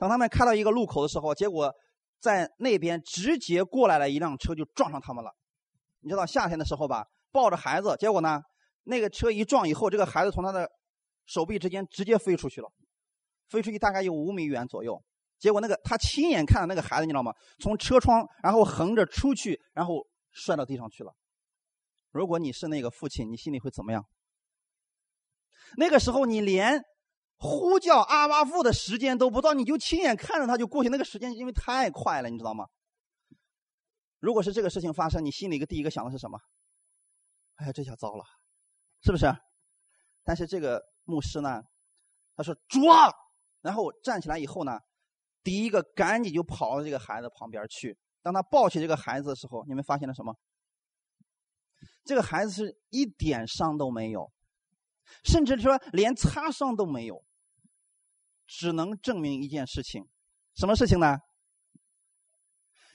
[0.00, 1.70] 当他们开到一个路口的时候，结果
[2.20, 5.30] 在那边直接过来了一辆车，就撞上他们了。
[6.00, 8.40] 你知道夏天的时候吧，抱着孩子，结果呢，
[8.84, 10.66] 那个车一撞以后，这个孩子从他的
[11.26, 12.72] 手臂之间直接飞出去了，
[13.50, 14.98] 飞出去大概有五米远左右。
[15.38, 17.34] 结果那个他亲眼看到那个孩子，你知道吗？
[17.58, 21.12] 从车窗然后横着出去，然后摔到地上去了。
[22.10, 24.02] 如果你是那个父亲，你心里会怎么样？
[25.76, 26.82] 那个时候你连
[27.40, 32.66] 呼叫阿巴父的时间都不到，你就亲眼看着他就过去，那个时间因为太快了，你知道吗？
[34.18, 36.38] 如果是这个事情发生，你心里一个第一个想的是什么？
[37.56, 38.24] 哎呀，这下糟了，
[39.02, 39.34] 是不是？
[40.22, 41.62] 但是这个牧师呢，
[42.36, 43.10] 他说抓，
[43.62, 44.78] 然后站起来以后呢，
[45.42, 47.98] 第一个赶紧就跑到这个孩子旁边去。
[48.20, 50.36] 当他抱起这个孩子的时候，你们发现了什么？
[52.04, 54.30] 这个孩子是一点伤都没有。
[55.24, 57.24] 甚至说连擦伤都没有，
[58.50, 60.04] 只能证明一件事情，
[60.56, 61.16] 什么事情呢？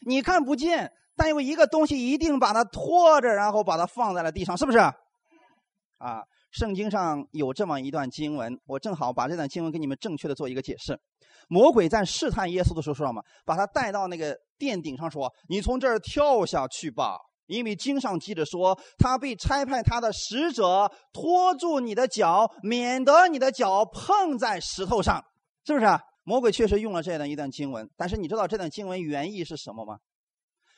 [0.05, 4.77] 你看不见，但有一个东西一定把它拖着，然后把它放在了地上，是不是？
[4.77, 10.99] 啊，圣经上有这么一段经文，我正好把这段经文给你们正确的做一个解释。
[11.47, 13.23] 魔鬼在试探耶稣的时候说什么？
[13.45, 25.23] 把他带到那个殿顶上，说：“你从这儿跳下去吧。”因为经上记着说，他被差派他的使者拖住你的脚，免得你的脚碰在石头上，
[25.65, 25.99] 是不是啊？
[26.23, 29.97] 魔鬼确实用了这样一段经文，但是你知道这段经文原意是什么吗？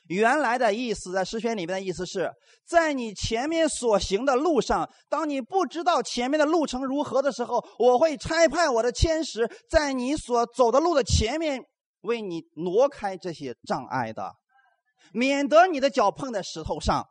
[0.08, 2.32] 原来的意思在诗篇里面的意思是
[2.66, 11.62] 在你前面所行的路上，当你不知道前面的路程如何的时候，我会差派我的天使在你所走的路的前面，
[12.02, 14.34] 为你挪开这些障碍的。
[15.14, 17.06] 免得你的脚碰在石头上，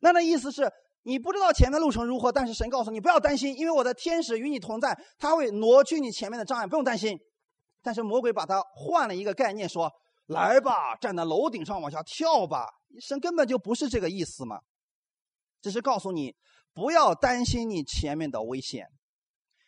[0.00, 0.70] 那那意思是
[1.04, 7.18] 你不知道前面路程如何，但是神告诉你不要担心，因为我的天使与你同在，他会挪去你前面的障碍，不用担心。
[7.82, 9.90] 但是魔鬼把他换了一个概念，说
[10.26, 12.68] ：“来吧，站在楼顶上往下跳吧。”
[13.00, 14.60] 神根本就不是这个意思嘛，
[15.60, 16.34] 只是告诉你
[16.72, 18.86] 不要担心你前面的危险，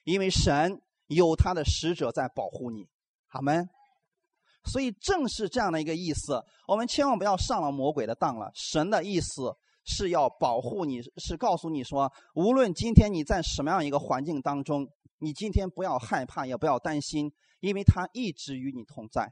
[0.05, 2.87] 因为神有他的使者在保护你。
[3.27, 3.69] 好门。
[4.67, 8.51] 所以正是这样的一个意思，我们千万不要上了魔鬼的当了。
[8.55, 9.55] 神的意思
[9.85, 19.31] 是要保护你，是告诉你说，无论今天你在什么样一个环境当中，你今天不要害怕，也不要担心，因为他一直与你同在，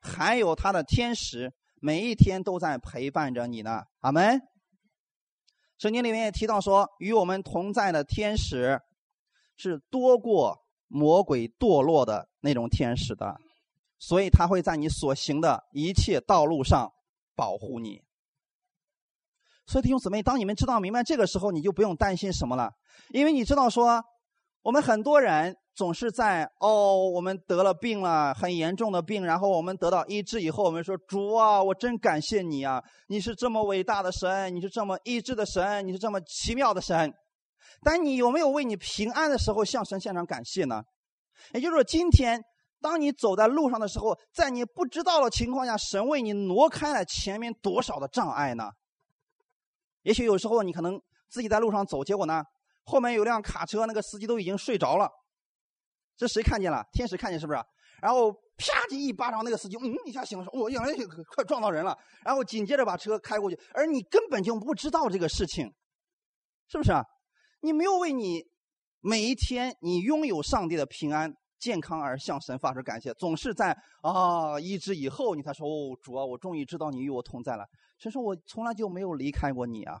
[0.00, 3.84] 还有他的天使每一天都在陪伴着你呢。
[4.00, 4.40] 阿门。
[5.78, 8.80] 圣经里面也提到说，与我们同在的天使
[9.56, 13.40] 是多过魔鬼堕落的那种天使的。
[13.98, 16.92] 所以他会在你所行的一切道路上
[17.34, 18.03] 保护你。
[19.66, 22.70] 所以弟兄姊妹，当你们知道明白这个时候，你就不用担心什么了，
[23.10, 24.02] 因为你知道说，
[24.62, 37.12] 我们很多人总是在哦，我们得了病了，很严重的病，然后我们得到医治以后，我们说主啊，我真感谢你啊，你是这么伟大的神，你是这么医治的神，你是这么奇妙的神。
[37.82, 40.82] 但你有没有为你平安的时候向神献上感谢呢？
[41.52, 42.40] 也就是说，今天
[42.80, 48.70] 当你走在路上的时候，在你不知道的情况下，神为你挪开了前面多少的障碍呢？
[50.04, 50.98] 也许有时候你可能
[51.28, 52.42] 自己在路上走，结果呢，
[52.84, 55.10] 后面有辆卡车，那个司机都已经睡着了。
[56.16, 56.86] 这谁看见了？
[56.92, 57.58] 天使看见是不是？
[58.00, 60.92] 然后啪叽一巴掌，那个司机嗯一下醒了，说：“我原来
[61.34, 65.72] 快撞到人了。”然后紧接着把车开过去，而你根本就不知道这个事情，
[66.68, 67.04] 是不是啊？
[67.62, 68.44] 你没有为你
[69.00, 77.64] 每一天你拥有上帝的平安健康而向神发出感谢，总是在啊医治以后你才说哦主啊，我终于知道你与我同在了。
[77.98, 79.98] 神说我从来就没有离开过你啊。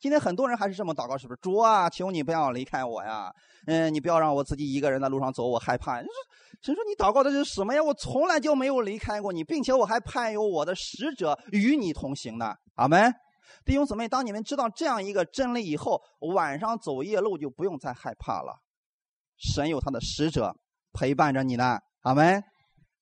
[0.00, 1.40] 今天很多人还是这么祷告，是不是？
[1.42, 3.34] 主啊，求你不要离开我呀！
[3.66, 6.00] 嗯，你不要让我自己一个人在路上走，我害怕。
[6.62, 7.82] 神说你祷告的是什么呀？
[7.82, 12.54] 我从来就没有离开过你，并且我还派有我的使者与你同行呢。
[12.76, 13.12] 阿门。
[13.64, 16.00] 弟兄姊妹，当你们知道这样一个真理以后，
[16.32, 18.56] 晚上走夜路就不用再害怕了。
[19.36, 20.54] 神有他的使者
[20.92, 21.76] 陪伴着你呢。
[22.02, 22.40] 阿门。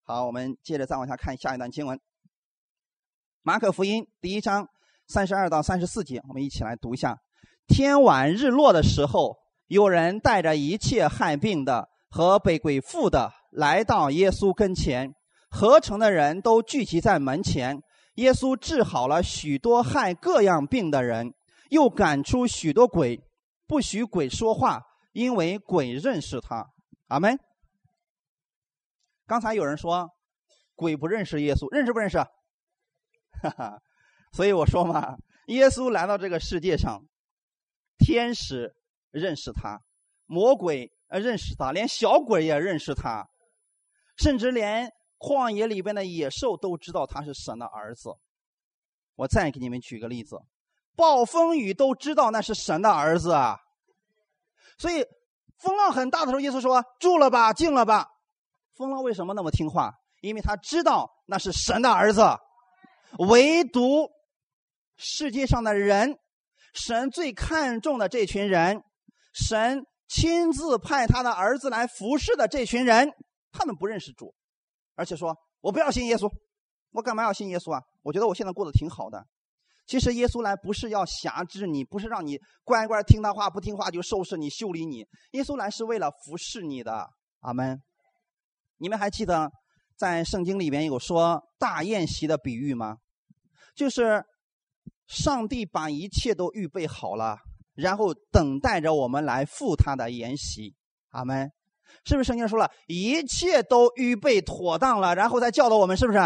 [0.05, 2.01] 好，我们接着再往下看下一段经文。
[3.47, 4.69] 马可福音第一章
[5.07, 7.17] 三十二到三十四节，我们一起来读一下。
[7.69, 9.37] 天晚日落的时候，
[9.69, 15.15] 有人带着一切害病的和被鬼附的来到耶稣跟前，
[15.49, 17.81] 合成的人都聚集在门前。
[18.17, 21.33] 耶稣治好了许多害各样病的人，
[21.71, 23.23] 又赶出许多鬼，
[23.69, 24.83] 不许鬼说话，
[25.13, 26.67] 因为鬼认识他。
[27.07, 27.39] 阿门。
[29.25, 30.11] 刚才有人说
[30.75, 32.19] 鬼不认识耶稣，认识不认识？
[33.43, 33.79] 哈哈。
[34.33, 35.17] 所以我说嘛，
[35.47, 37.03] 耶稣来到这个世界上，
[37.99, 38.75] 天使
[39.11, 39.81] 认识他，
[40.27, 43.29] 魔鬼认识他，连小鬼也认识他，
[44.17, 44.93] 甚至连。
[45.19, 48.11] 旷野里边的野兽都知道他是神的儿子。
[49.15, 50.39] 我再给你们举个例子，
[50.95, 53.59] 暴风雨都知道那是神的儿子啊。
[54.77, 55.03] 所以
[55.57, 58.07] 风浪很大的时候，耶稣说：“住了吧，静了吧。”
[58.77, 59.95] 风浪为什么那么听话？
[60.21, 62.21] 因为他知道那是神的儿子。
[63.19, 64.11] 唯独
[64.97, 66.19] 世界上的人，
[66.73, 68.83] 神最看重的这群人，
[69.33, 73.11] 神亲自派他的儿子来服侍的这群人，
[73.53, 74.35] 他们不认识主。
[74.95, 76.31] 而且说，我不要信耶稣，
[76.93, 77.83] 我干嘛要信耶稣啊？
[78.03, 79.27] 我觉得我现在过得挺好的。
[79.87, 85.07] 其实耶稣来不是要辖制你，不是让你乖乖听他话，不听话就收拾你、修理你。
[85.33, 87.09] 耶稣来是为了服侍你的。
[87.41, 87.81] 阿门。
[88.79, 89.51] 你们还记得
[89.97, 92.99] 在圣经里边有说大宴席的比喻吗？
[93.75, 94.25] 就是
[95.07, 97.39] 上帝把一切都预备好了，
[97.75, 100.75] 然后等待着我们来赴他的筵席。
[101.11, 101.51] 阿门。
[102.05, 105.97] 是不是圣经说了一切都预备妥当了，然后再教导我们？
[105.97, 106.19] 是不是？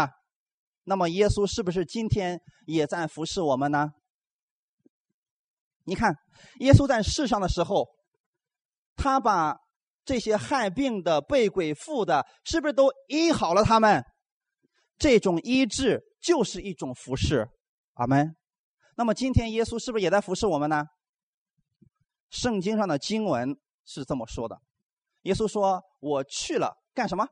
[0.83, 3.91] 那么耶稣是不是今天也在服侍我们呢？
[5.83, 6.15] 你看，
[6.59, 7.87] 耶稣在世上的时候，
[8.95, 9.57] 他把
[10.03, 14.03] 这些害病的、被鬼附的，是不是都医好了他们？
[14.97, 17.47] 这种医治就是一种服侍，
[17.93, 18.35] 阿门。
[18.95, 20.85] 那么今天耶稣是不是也在服侍我们呢？
[22.29, 24.61] 圣经上的经文是这么说的。
[25.23, 27.27] 耶稣说：“我去了干什么？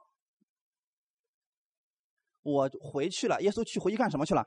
[2.41, 3.41] 我回去了。
[3.41, 4.43] 耶稣去回去干什么去了？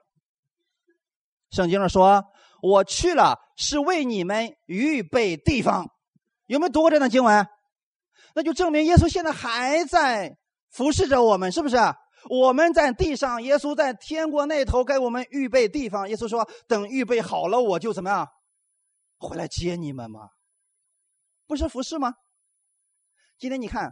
[1.50, 2.24] 圣经上说：
[2.62, 5.86] 我去了是为你们预备地方。
[6.46, 7.46] 有没有读过这段经文？
[8.34, 10.36] 那就证明耶稣现在还在
[10.70, 11.76] 服侍着我们，是不是？
[12.30, 16.08] 我们在地上，耶稣在天国那头给我们预备地方。
[16.08, 18.26] 耶稣说：等预备好了，我就怎么样
[19.18, 20.28] 回来接你们吗？
[21.48, 22.14] 不是服侍吗？”
[23.38, 23.90] 今天你看，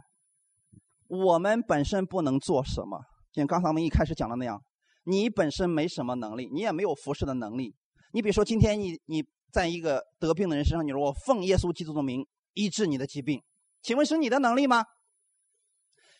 [1.07, 3.01] 我们本身不能做什么，
[3.33, 4.63] 像刚才我们一开始讲的那样，
[5.03, 7.75] 你本身没什么能力，你也没有服侍的能力。
[8.13, 9.21] 你比如说，今天你你
[9.51, 13.43] 在一个得病的人身上，你说我奉耶稣基督的名医治你的疾病，
[13.81, 14.85] 请问是你的能力吗？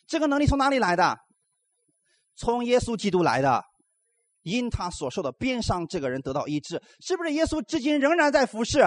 [0.06, 1.16] 这个能力从哪里来的？
[2.34, 3.62] 从耶稣基督来的，
[4.42, 7.32] 因他所受的鞭伤，这个人得到医治，是不是？
[7.32, 8.84] 耶稣至今仍然在服侍。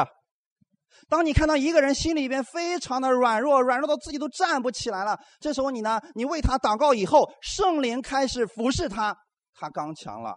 [1.08, 9.16] 当你看到一个人心里边非常的软弱，软弱到自己都站不起来了，这时候你呢，你为他祷告以后，圣灵开始服侍他，
[9.54, 10.36] 他刚强了。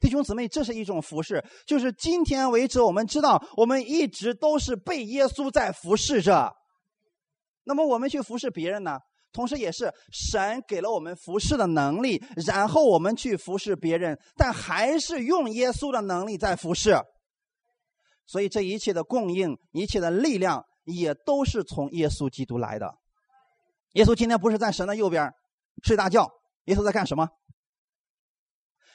[0.00, 6.52] 弟兄姊妹，这是一种服侍，就是今天为止，我们知道我们一直都是被耶稣在服侍着。
[7.64, 8.98] 那么我们去服侍别人呢？
[9.32, 16.96] 同时也是神给了我们服侍的能力，然后我们去服侍别人，但还是用耶稣的能力在服侍。
[18.26, 22.94] 所以这一切的供应，一切的力量，也都是从耶稣基督来的。
[23.94, 25.28] 耶稣今天不是在神的右边
[25.82, 26.30] 睡大觉，
[26.66, 27.28] 耶稣在干什么？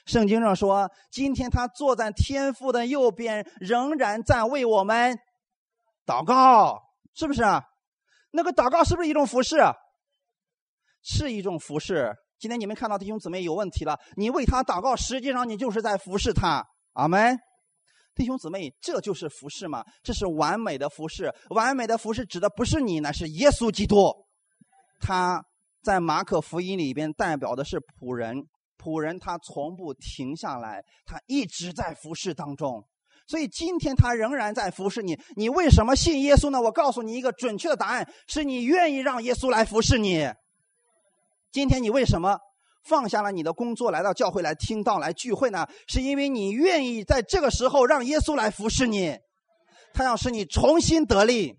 [0.06, 5.20] 圣经上说，今天他坐在天父的右边，仍然在为我们
[6.06, 6.82] 祷告，
[7.14, 7.44] 是不是？
[8.32, 9.58] 那个祷告是不是一种服侍？
[11.02, 12.14] 是一种服侍。
[12.38, 16.66] 今天你们看到弟兄姊妹有问题了，你为他祷告，实际上你就是在服侍他。
[16.94, 17.38] 阿门。
[18.16, 19.84] 弟兄姊妹，这就是服侍嘛？
[20.04, 21.34] 这是完美的服侍。
[21.50, 24.14] 完美的服侍指的不是你，那是耶稣基督。
[25.00, 25.42] 他
[25.82, 28.46] 在马可福音里边代表的是仆人，
[28.78, 32.86] 仆人他从不停下来，他一直在服侍当中。
[33.30, 35.16] 所以今天他仍然在服侍你。
[35.36, 36.60] 你为什么信耶稣呢？
[36.60, 40.28] 我告诉你一个准确的答案：是你愿意让耶稣来服侍你。
[41.52, 42.40] 今天你为什么
[42.86, 45.68] 放下了你的工作，来到教会来听到、来聚会呢？
[45.88, 49.16] 是因为你愿意在这个时候让耶稣来服侍你，
[49.94, 51.54] 他要使你重新得力，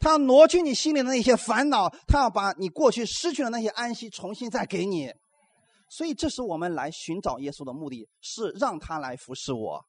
[0.00, 5.10] 他要挪去你心里的那些烦恼，他要把你过去失去的那些安息重新再给你。
[5.88, 9.82] 所以，这是我们来寻找耶稣的目的，是让他来服侍我。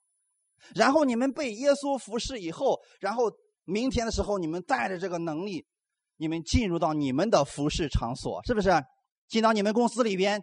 [0.76, 3.32] 然后你们被耶稣服侍以后，然后
[3.66, 5.66] 明天的时候，你们带着这个能力，
[6.18, 8.72] 你们进入到你们的服侍场所，是不是？
[9.28, 10.42] 进到你们公司里边，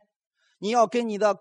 [0.59, 1.37] 你要跟你的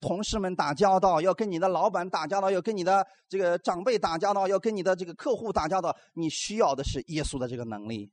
[0.00, 5.96] 同事们打交道，要跟你的老板打交道，要跟你的这个长辈打交道，要跟你的这个客户打交道。
[6.14, 8.10] 你需要的是耶稣的这个能力。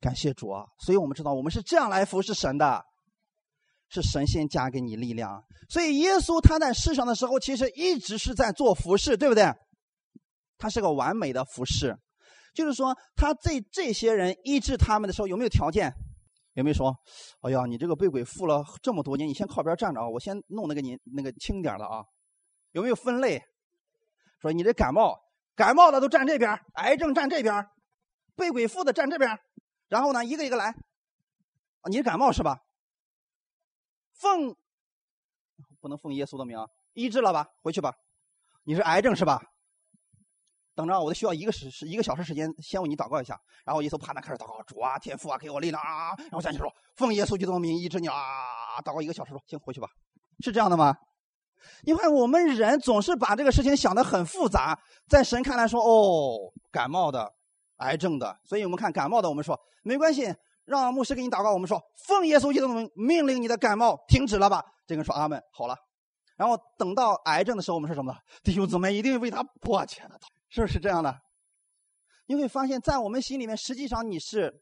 [0.00, 0.64] 感谢主啊！
[0.78, 2.84] 所以我们知道，我们是这样来服侍神的，
[3.92, 5.44] 是神仙加给你力量。
[5.68, 9.52] 所以耶稣他在世上的时候，其实一直是在做服侍，对不对？
[10.58, 11.96] 他是个完美的服侍，
[12.54, 15.92] 就是说他在这些人医治他们的时候，有没有条件？
[16.54, 16.94] 有没有说，
[17.40, 22.04] 哎呀，你这个被鬼附了这么多年，你先靠边站着啊，我先弄那个你那个轻点的啊。
[22.72, 23.40] 有没有分类？
[24.40, 25.18] 说你这感冒，
[25.54, 27.64] 感冒的都站这边，癌症站这边，
[28.36, 29.38] 被鬼附的站这边，
[29.88, 30.74] 然后呢，一个一个来。
[31.88, 32.58] 你是感冒是吧？
[34.22, 34.54] 奉
[35.80, 36.56] 不能奉耶稣的名，
[36.92, 37.44] 医治了吧？
[37.60, 37.92] 回去吧。
[38.62, 39.42] 你是癌症是吧？
[40.76, 43.36] 等着，我得需要一个时时一个小时时间，先为你祷告一下。
[43.64, 46.14] 然后耶稣啪，那开始祷告，主啊，天父啊，给我力量啊！
[46.16, 48.80] 然后再去说，奉耶稣基督的名医治你啊！
[48.84, 49.88] 祷告一个小时，说行，回去吧。
[50.38, 50.94] 是这样的吗？
[51.82, 57.34] 你看，我们人总是把这个事情想得很复杂，在神看来说，哦，感冒的、
[57.78, 60.32] 癌症的，所以我们看感冒的，我们说没关系，
[60.64, 61.52] 让牧师给你祷告。
[61.52, 64.64] 我们说，奉耶稣基督的命令你的感冒停止了吧。
[64.86, 65.76] 这个人说阿门，好了。
[66.36, 68.14] 然后等到癌症的时候，我们说什么？
[68.42, 70.26] 弟兄姊妹一定为他迫切的祷。
[70.48, 71.14] 是不是这样的？
[72.26, 74.52] 你会发现在我们心里面，实际上你是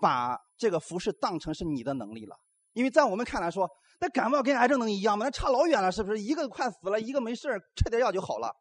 [0.00, 2.36] 把这个服饰当成是你的能力了。
[2.72, 3.68] 因为在我们看来说，
[4.00, 5.24] 那感冒跟癌症能一样吗？
[5.24, 6.20] 那差老远了，是不是？
[6.20, 8.54] 一个快死了，一个没事吃点药就好了。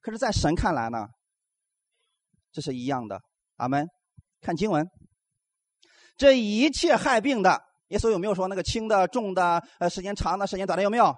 [0.00, 1.06] 可是，在神看来呢，
[2.52, 3.20] 这是一样的。
[3.56, 3.88] 阿门。
[4.40, 4.88] 看经文，
[6.18, 7.58] 这一切害病的，
[7.88, 10.82] 耶稣有没有说那个轻的、重的、呃，时间长的、时间短的？
[10.82, 11.14] 有没有？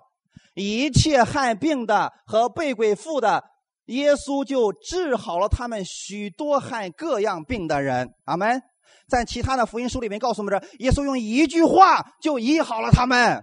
[0.54, 3.42] 一切害病的和被鬼附的。
[3.86, 8.62] 耶稣就治好了他们许多害各样病的人，阿门。
[9.08, 13.42] 在其他的福音书里面告诉我们，这耶稣用一句话就医好了他们，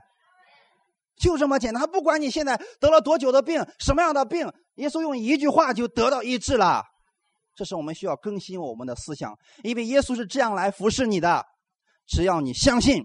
[1.20, 1.82] 就这么简单。
[1.82, 6.84] 他不管你现在得了多久的病，什么样的病，耶稣用一句话就得到医治了。
[7.58, 11.44] 这是我们需要更新我们的思想，因为耶稣是这样来服侍你的。
[12.06, 13.04] 只要你相信，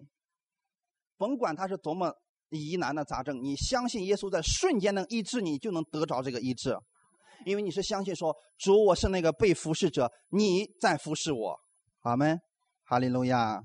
[1.16, 2.14] 甭管他是多么
[2.50, 6.76] 疑难的杂症，你相信耶稣在瞬间能医治你，就能得着这个医治。
[7.46, 11.58] 因为你是相信说主，我是那个被服侍者，你在服侍我，
[12.02, 12.38] 阿门，
[12.84, 13.60] 哈利路亚。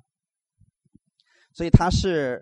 [1.53, 2.41] 所以他是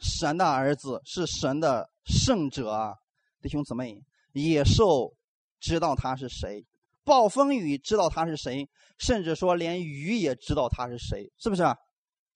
[0.00, 2.94] 神的儿子，是神的圣者，
[3.40, 4.00] 弟兄姊妹，
[4.34, 5.16] 野兽
[5.58, 6.64] 知道他是谁，
[7.04, 11.64] 暴风雨知道他是谁，甚至说连鱼也知道他是谁，是不是？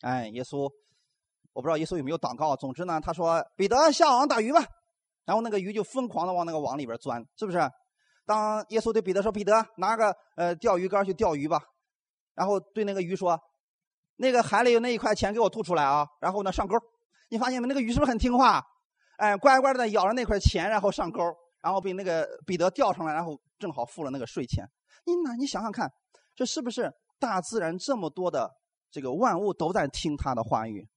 [0.01, 0.71] 哎，耶稣，
[1.53, 4.65] 我不知道耶稣有没有祷告，总之呢，他说彼得下网打鱼吧，
[5.25, 7.59] 然后那个鱼就疯狂的往那个网里边钻，是不是？
[8.27, 11.61] 当耶稣对彼得说：“彼得，拿个呃钓鱼竿去钓鱼吧。”
[12.35, 13.39] 然后对那个鱼说
[14.17, 16.75] ：“那个海里有那一块钱，给我吐出来啊！”然后呢上钩。
[17.29, 17.69] 你发现没？
[17.69, 18.65] 那个鱼是不是很听话？
[19.19, 21.21] 哎，乖乖的咬着那块钱，然后上钩，
[21.61, 24.65] 然后被那个彼得钓上来，然后正好付了那个税钱。
[25.07, 25.91] 你那你想想看，
[26.35, 28.51] 这是不是大自然这么多的
[28.91, 30.89] 这个万物都在听他的话语？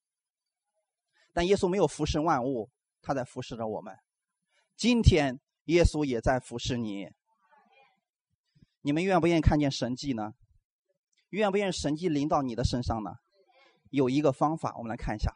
[1.34, 2.70] 但耶稣没有服侍万物，
[3.02, 3.96] 他在服侍着我们。
[4.76, 7.10] 今天耶稣也在服侍你。
[8.82, 10.32] 你们愿不愿意看见神迹呢？
[11.30, 13.12] 愿不愿意神迹临到你的身上呢？
[13.90, 15.34] 有一个方法，我们来看一下，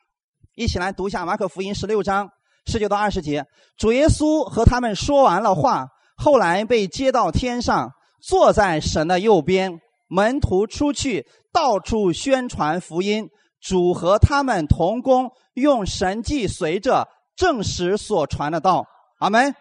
[0.55, 2.32] 一起来读一下马可福音十六章
[2.65, 3.45] 十九到二十节。
[3.78, 5.88] 主耶稣和他们说完了话，
[6.24, 9.82] 后来被接到天上，坐在神的右边。
[10.07, 13.28] 门徒出去，到处宣传福音。
[13.59, 18.86] 主和他们同工，用神迹随着证实所传的道。
[19.17, 19.55] 阿门。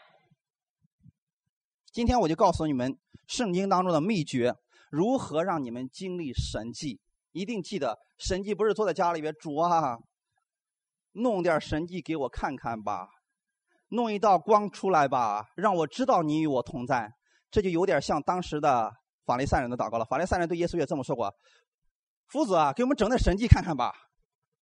[1.92, 2.94] 今天我就告诉你们
[3.26, 4.54] 圣经当中的秘诀，
[4.90, 7.00] 如何让你们经历神迹。
[7.32, 9.96] 一定记得，神迹不是坐在家里边，主啊，
[11.12, 13.08] 弄点神迹给我看看吧，
[13.90, 17.08] 弄一道光出来吧，让我知道你与我同在。
[17.50, 18.90] 这就有点像当时的
[19.26, 20.04] 法利赛人的祷告了。
[20.04, 21.32] 法利赛人对耶稣也这么说过。
[22.28, 23.92] 夫子啊，给我们整点神迹看看吧。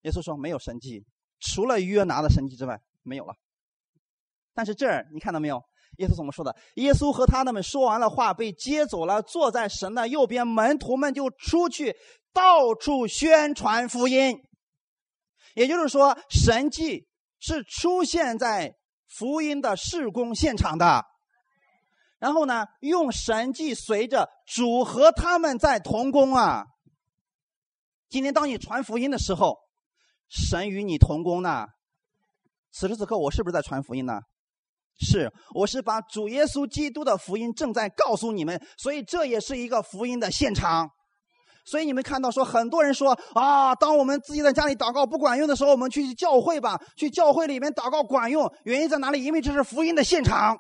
[0.03, 1.05] 耶稣说：“没有神迹，
[1.41, 3.35] 除了约拿的神迹之外，没有了。”
[4.55, 5.63] 但是这儿你看到没有？
[5.99, 6.57] 耶稣怎么说的？
[6.77, 10.47] 耶稣和他们说完了话，被接走了，坐在神的右边。
[10.47, 11.95] 门徒们就出去，
[12.33, 14.39] 到处宣传福音。
[15.55, 17.07] 也就是说，神迹
[17.41, 18.75] 是出现在
[19.09, 21.05] 福音的事工现场的。
[22.19, 26.65] 然后呢，用神迹随着主和他们在同工啊。
[28.09, 29.57] 今天当你传福音的时候，
[30.29, 31.67] 神与你同工呢。
[32.73, 34.21] 此时此刻，我是不是在传福音呢？
[35.01, 40.91] 是，我是把主耶稣基督的福音正在告诉你们，所以这也是一个福音的现场。
[41.69, 48.51] 所以你们看到说，很多人说啊，当我们自己在家里祷告不管用的时候，我们去教会吧，去教会里面祷告管用。
[48.65, 49.23] 原因在哪里？
[49.23, 50.57] 因为这是福音的现场。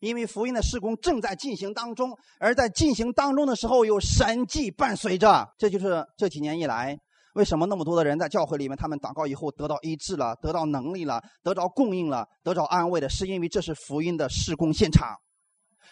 [0.00, 2.10] 因为福音的施工正在进行当中，
[2.40, 5.46] 而在进行当中的时候，有神迹伴随着。
[5.56, 6.98] 这就是这几年以来，
[7.34, 15.14] 为什么那么多的人在教会里面，他们祷告以后得到医治了，得到能力了，得到供应了，得到安慰的，是因为这是福音的施工现场。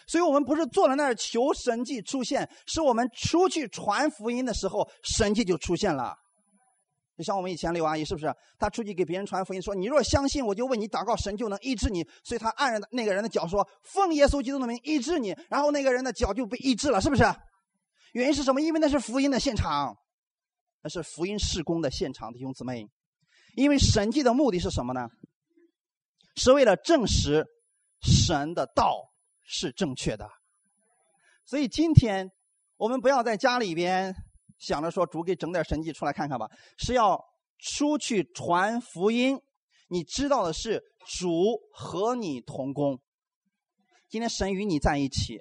[0.07, 6.15] 所以我们不是坐在那儿求神迹出现，是我们出去传福音的时候，神迹就出现了。
[7.17, 8.33] 就像我们以前刘阿姨是不是？
[8.57, 17.23] 她出去给别人传福音，说：“你若相信，我就为你祷告，神就能医治你。”所以她按着那个人的脚说：“奉耶稣基督的名医治你。”然后那个人的脚就被医治了，是不是？
[18.13, 18.61] 原因是什么？
[18.61, 19.95] 因为那是福音的现场，
[20.81, 22.87] 那是福音事工的现场，弟兄姊妹。
[23.55, 25.07] 因为神迹的目的是什么呢？
[26.37, 27.45] 是为了证实
[28.01, 29.10] 神的道
[29.51, 30.27] 是正确的。
[31.45, 32.31] 所以今天
[32.77, 34.15] 我们不要在家里边。
[34.61, 36.47] 想着说主给整点神迹出来看看吧，
[36.77, 37.19] 是要
[37.57, 39.41] 出去传福音。
[39.87, 40.79] 你知道的是
[41.19, 43.01] 主和你同工，
[44.07, 45.39] 今天神与你在一起，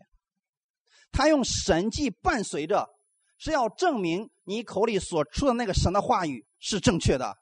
[1.12, 2.88] 他用神迹伴随着，
[3.36, 7.36] 是要证明你口里所出的那个神的话语是正确的。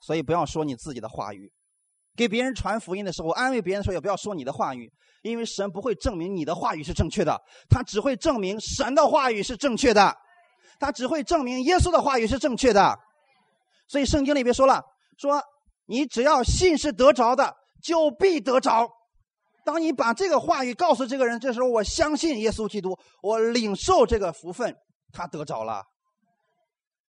[0.00, 1.52] 所以不要说你自己的话语，
[2.16, 4.90] 给别人传福音的时候，安慰别人的时候也不要说你的话语，
[5.22, 10.16] 因为神不会证明你的话语是正确的，他只会证明神的话语是正确的。
[10.78, 12.98] 他只会证明耶稣的话语是正确的，
[13.88, 14.82] 所以圣经里边说了
[15.16, 15.42] ：“说
[15.86, 18.86] 你只要信是得着的，就必得着。
[19.64, 24.76] 当你把这个话语告诉这个人，这时候我相信耶稣基督，我领受这个福分，
[25.12, 25.82] 他得着了。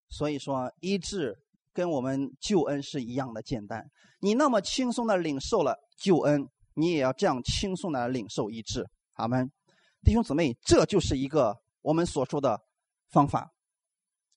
[0.08, 1.36] 所以说，医治
[1.78, 3.88] 跟我们救恩是一样的简单。
[4.18, 8.84] 你那么轻松的领受了救恩，你也要这样轻松的领受医治。
[9.12, 9.48] 阿门，
[10.02, 12.60] 弟兄姊妹，这就是一个我们所说的
[13.10, 13.52] 方法。”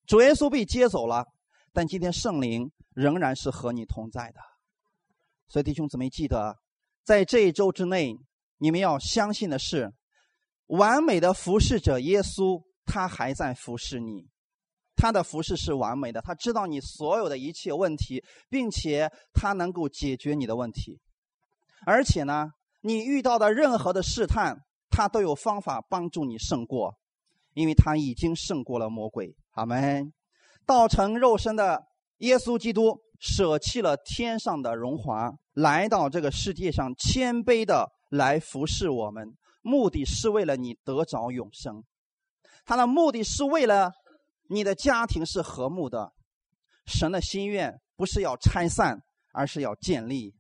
[0.05, 1.25] 主耶稣被接走了，
[1.73, 4.39] 但今天圣灵仍然是和你同在的。
[5.47, 6.59] 所以弟兄姊妹记得，
[7.03, 8.15] 在这一周之内，
[8.59, 9.91] 你们要相信的是，
[10.67, 14.29] 完美的服侍者耶稣，他还在服侍你，
[15.01, 20.99] 他的服侍是完美的，他知道你所有的一切问题，并且他能够解决你的问题。
[21.87, 24.59] 而且呢，你遇到的任何的试探，
[24.91, 26.93] 他都有方法帮助你胜过，
[27.55, 29.35] 因为他已经胜过了魔鬼。
[29.53, 30.13] 阿门！
[30.67, 31.83] 道成肉身的
[32.19, 41.83] 耶稣基督舍弃了天上的荣华，来到这个世界上，谦卑的来服侍我们，目的是为了你得着永生。
[42.63, 43.91] 他的目的是为了
[44.51, 46.11] 你的家庭是和睦的。
[46.85, 50.35] 神的心愿不是要拆散，而是要建立。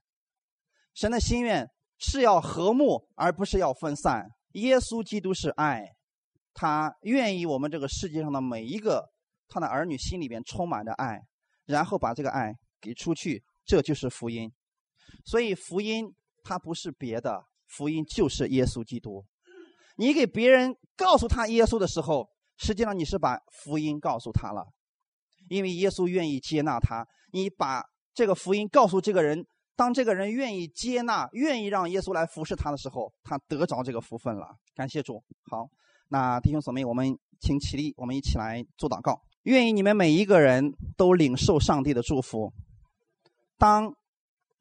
[0.93, 1.65] 神的心愿
[1.97, 4.27] 是要和睦，而不是要分散。
[4.53, 5.95] 耶稣基督是爱。
[6.53, 9.09] 他愿意我们这个世界上的每一个
[9.47, 11.21] 他的儿女心里边充满着爱，
[11.65, 14.51] 然后把这个爱给出去，这就是福音。
[15.23, 19.25] 所以福音它不是别的，福音就是耶稣基督。
[19.95, 22.29] 你给别人告诉他耶稣的时候，
[22.63, 24.63] 实际上你是把福音告诉他了，
[25.49, 27.03] 因为耶稣愿意接纳他。
[27.33, 27.83] 你把
[28.13, 29.43] 这个福音告诉这个人，
[29.75, 34.55] 当这个人愿意接纳、愿意让耶稣来服侍他的时候，他得着这个福分了。
[34.75, 35.67] 感谢主，好。
[36.09, 39.19] 那弟兄姊妹，我们请起立，我们一起来做祷告。
[39.43, 42.53] 愿意你们每一个人都领受上帝的祝福。
[43.57, 43.91] 当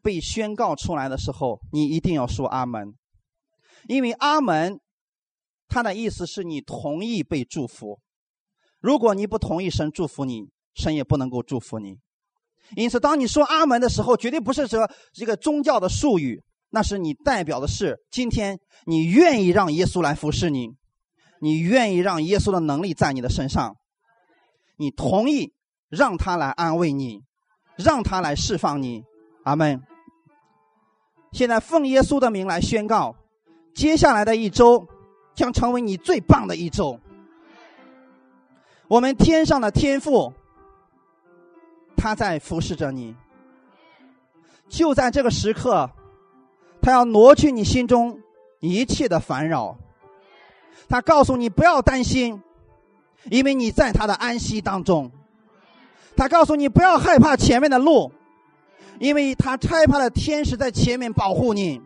[0.01, 2.95] 被宣告出来的时候，你一定要说阿门，
[3.89, 4.81] 因为阿门，
[5.71, 8.01] 他的意思是你同意被祝福。
[8.81, 11.97] 如果你不同意神祝福你，神也不能够祝福你。
[12.77, 20.69] 因此，当你说阿门的时候，绝对不是说一个宗教的术语，那是你代表的是今天你愿意让耶稣来服侍你，
[21.41, 23.77] 你愿意让耶稣的能力在你的身上，
[24.77, 25.53] 你同意
[25.89, 27.23] 让他来安慰你，
[27.77, 29.03] 让他来释放你。
[29.45, 29.83] 阿门。
[31.33, 33.17] 现在奉耶稣的名来宣告，
[33.75, 34.87] 接下来的一周
[35.41, 37.01] 将成为你最棒的一周。
[38.89, 40.35] 我们天上的天父，
[41.97, 43.17] 他在服侍着你。
[44.69, 45.91] 就在这个时刻，
[46.83, 48.21] 他要挪去你心中
[48.59, 49.79] 一切的烦扰。
[50.91, 52.43] 他告诉你不要担心，
[53.31, 55.11] 因为你在他的安息当中。
[56.19, 58.13] 他告诉你不要害怕前面的路。
[58.99, 61.81] 因为他差派了天使在前面保护你，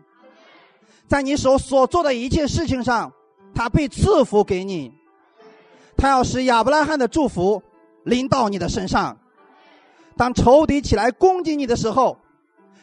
[1.07, 3.13] 在你所所做的一切事情上，
[3.55, 4.93] 他被赐福给你。
[5.97, 7.63] 他要使亚伯拉罕的祝福
[8.03, 9.17] 临到你的身上。
[10.17, 12.17] 当仇敌起来攻击你的时候，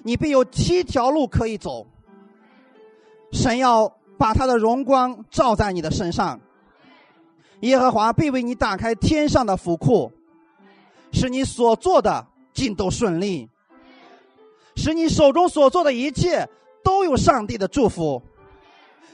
[0.02, 1.86] 你必有七条路可以走。
[3.32, 6.40] 神要把他的荣光照在你的身上，
[7.60, 10.12] 耶和华必为你打开天上的府库，
[11.12, 13.48] 使你所做的尽都顺利。
[14.74, 16.48] 使你手中所做的一切
[16.82, 18.22] 都有上帝的祝福。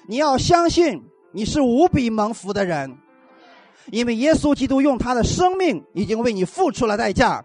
[0.06, 1.02] 你要相信
[1.38, 2.98] 你是无比蒙福的人，
[3.92, 7.44] 因为耶稣基督用他的生命已经为你付出了代价。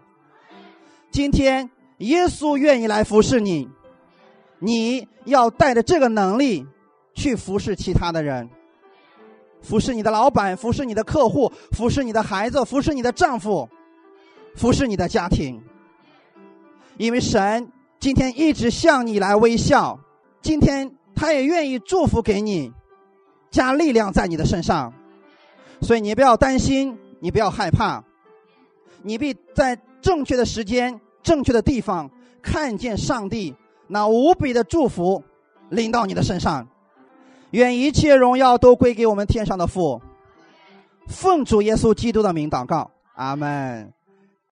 [1.12, 3.68] 今天耶稣愿意来服侍你，
[4.58, 6.66] 你要带着这个能力
[7.14, 8.50] 去服侍其他的人，
[9.62, 13.68] 服侍你的老板，服侍你的客户，服侍你的孩子，服侍你的丈夫，
[14.56, 15.62] 服侍你的家庭，
[16.96, 17.70] 因为神。
[18.00, 20.00] 今天一直向你来微笑，
[20.42, 22.72] 今天他也愿意祝福给你，
[23.54, 24.92] 加力量在你的身上，
[25.80, 28.02] 所以你不要担心，你不要害怕，
[29.02, 32.10] 你必在正确的时间、正确的地方
[32.42, 33.54] 看见上帝
[33.86, 35.22] 那无比的祝福
[35.68, 36.66] 临到你的身上。
[37.52, 40.02] 愿一切荣耀都归给我们天上的父，
[41.06, 43.92] 奉主耶稣基督的名祷告，阿门。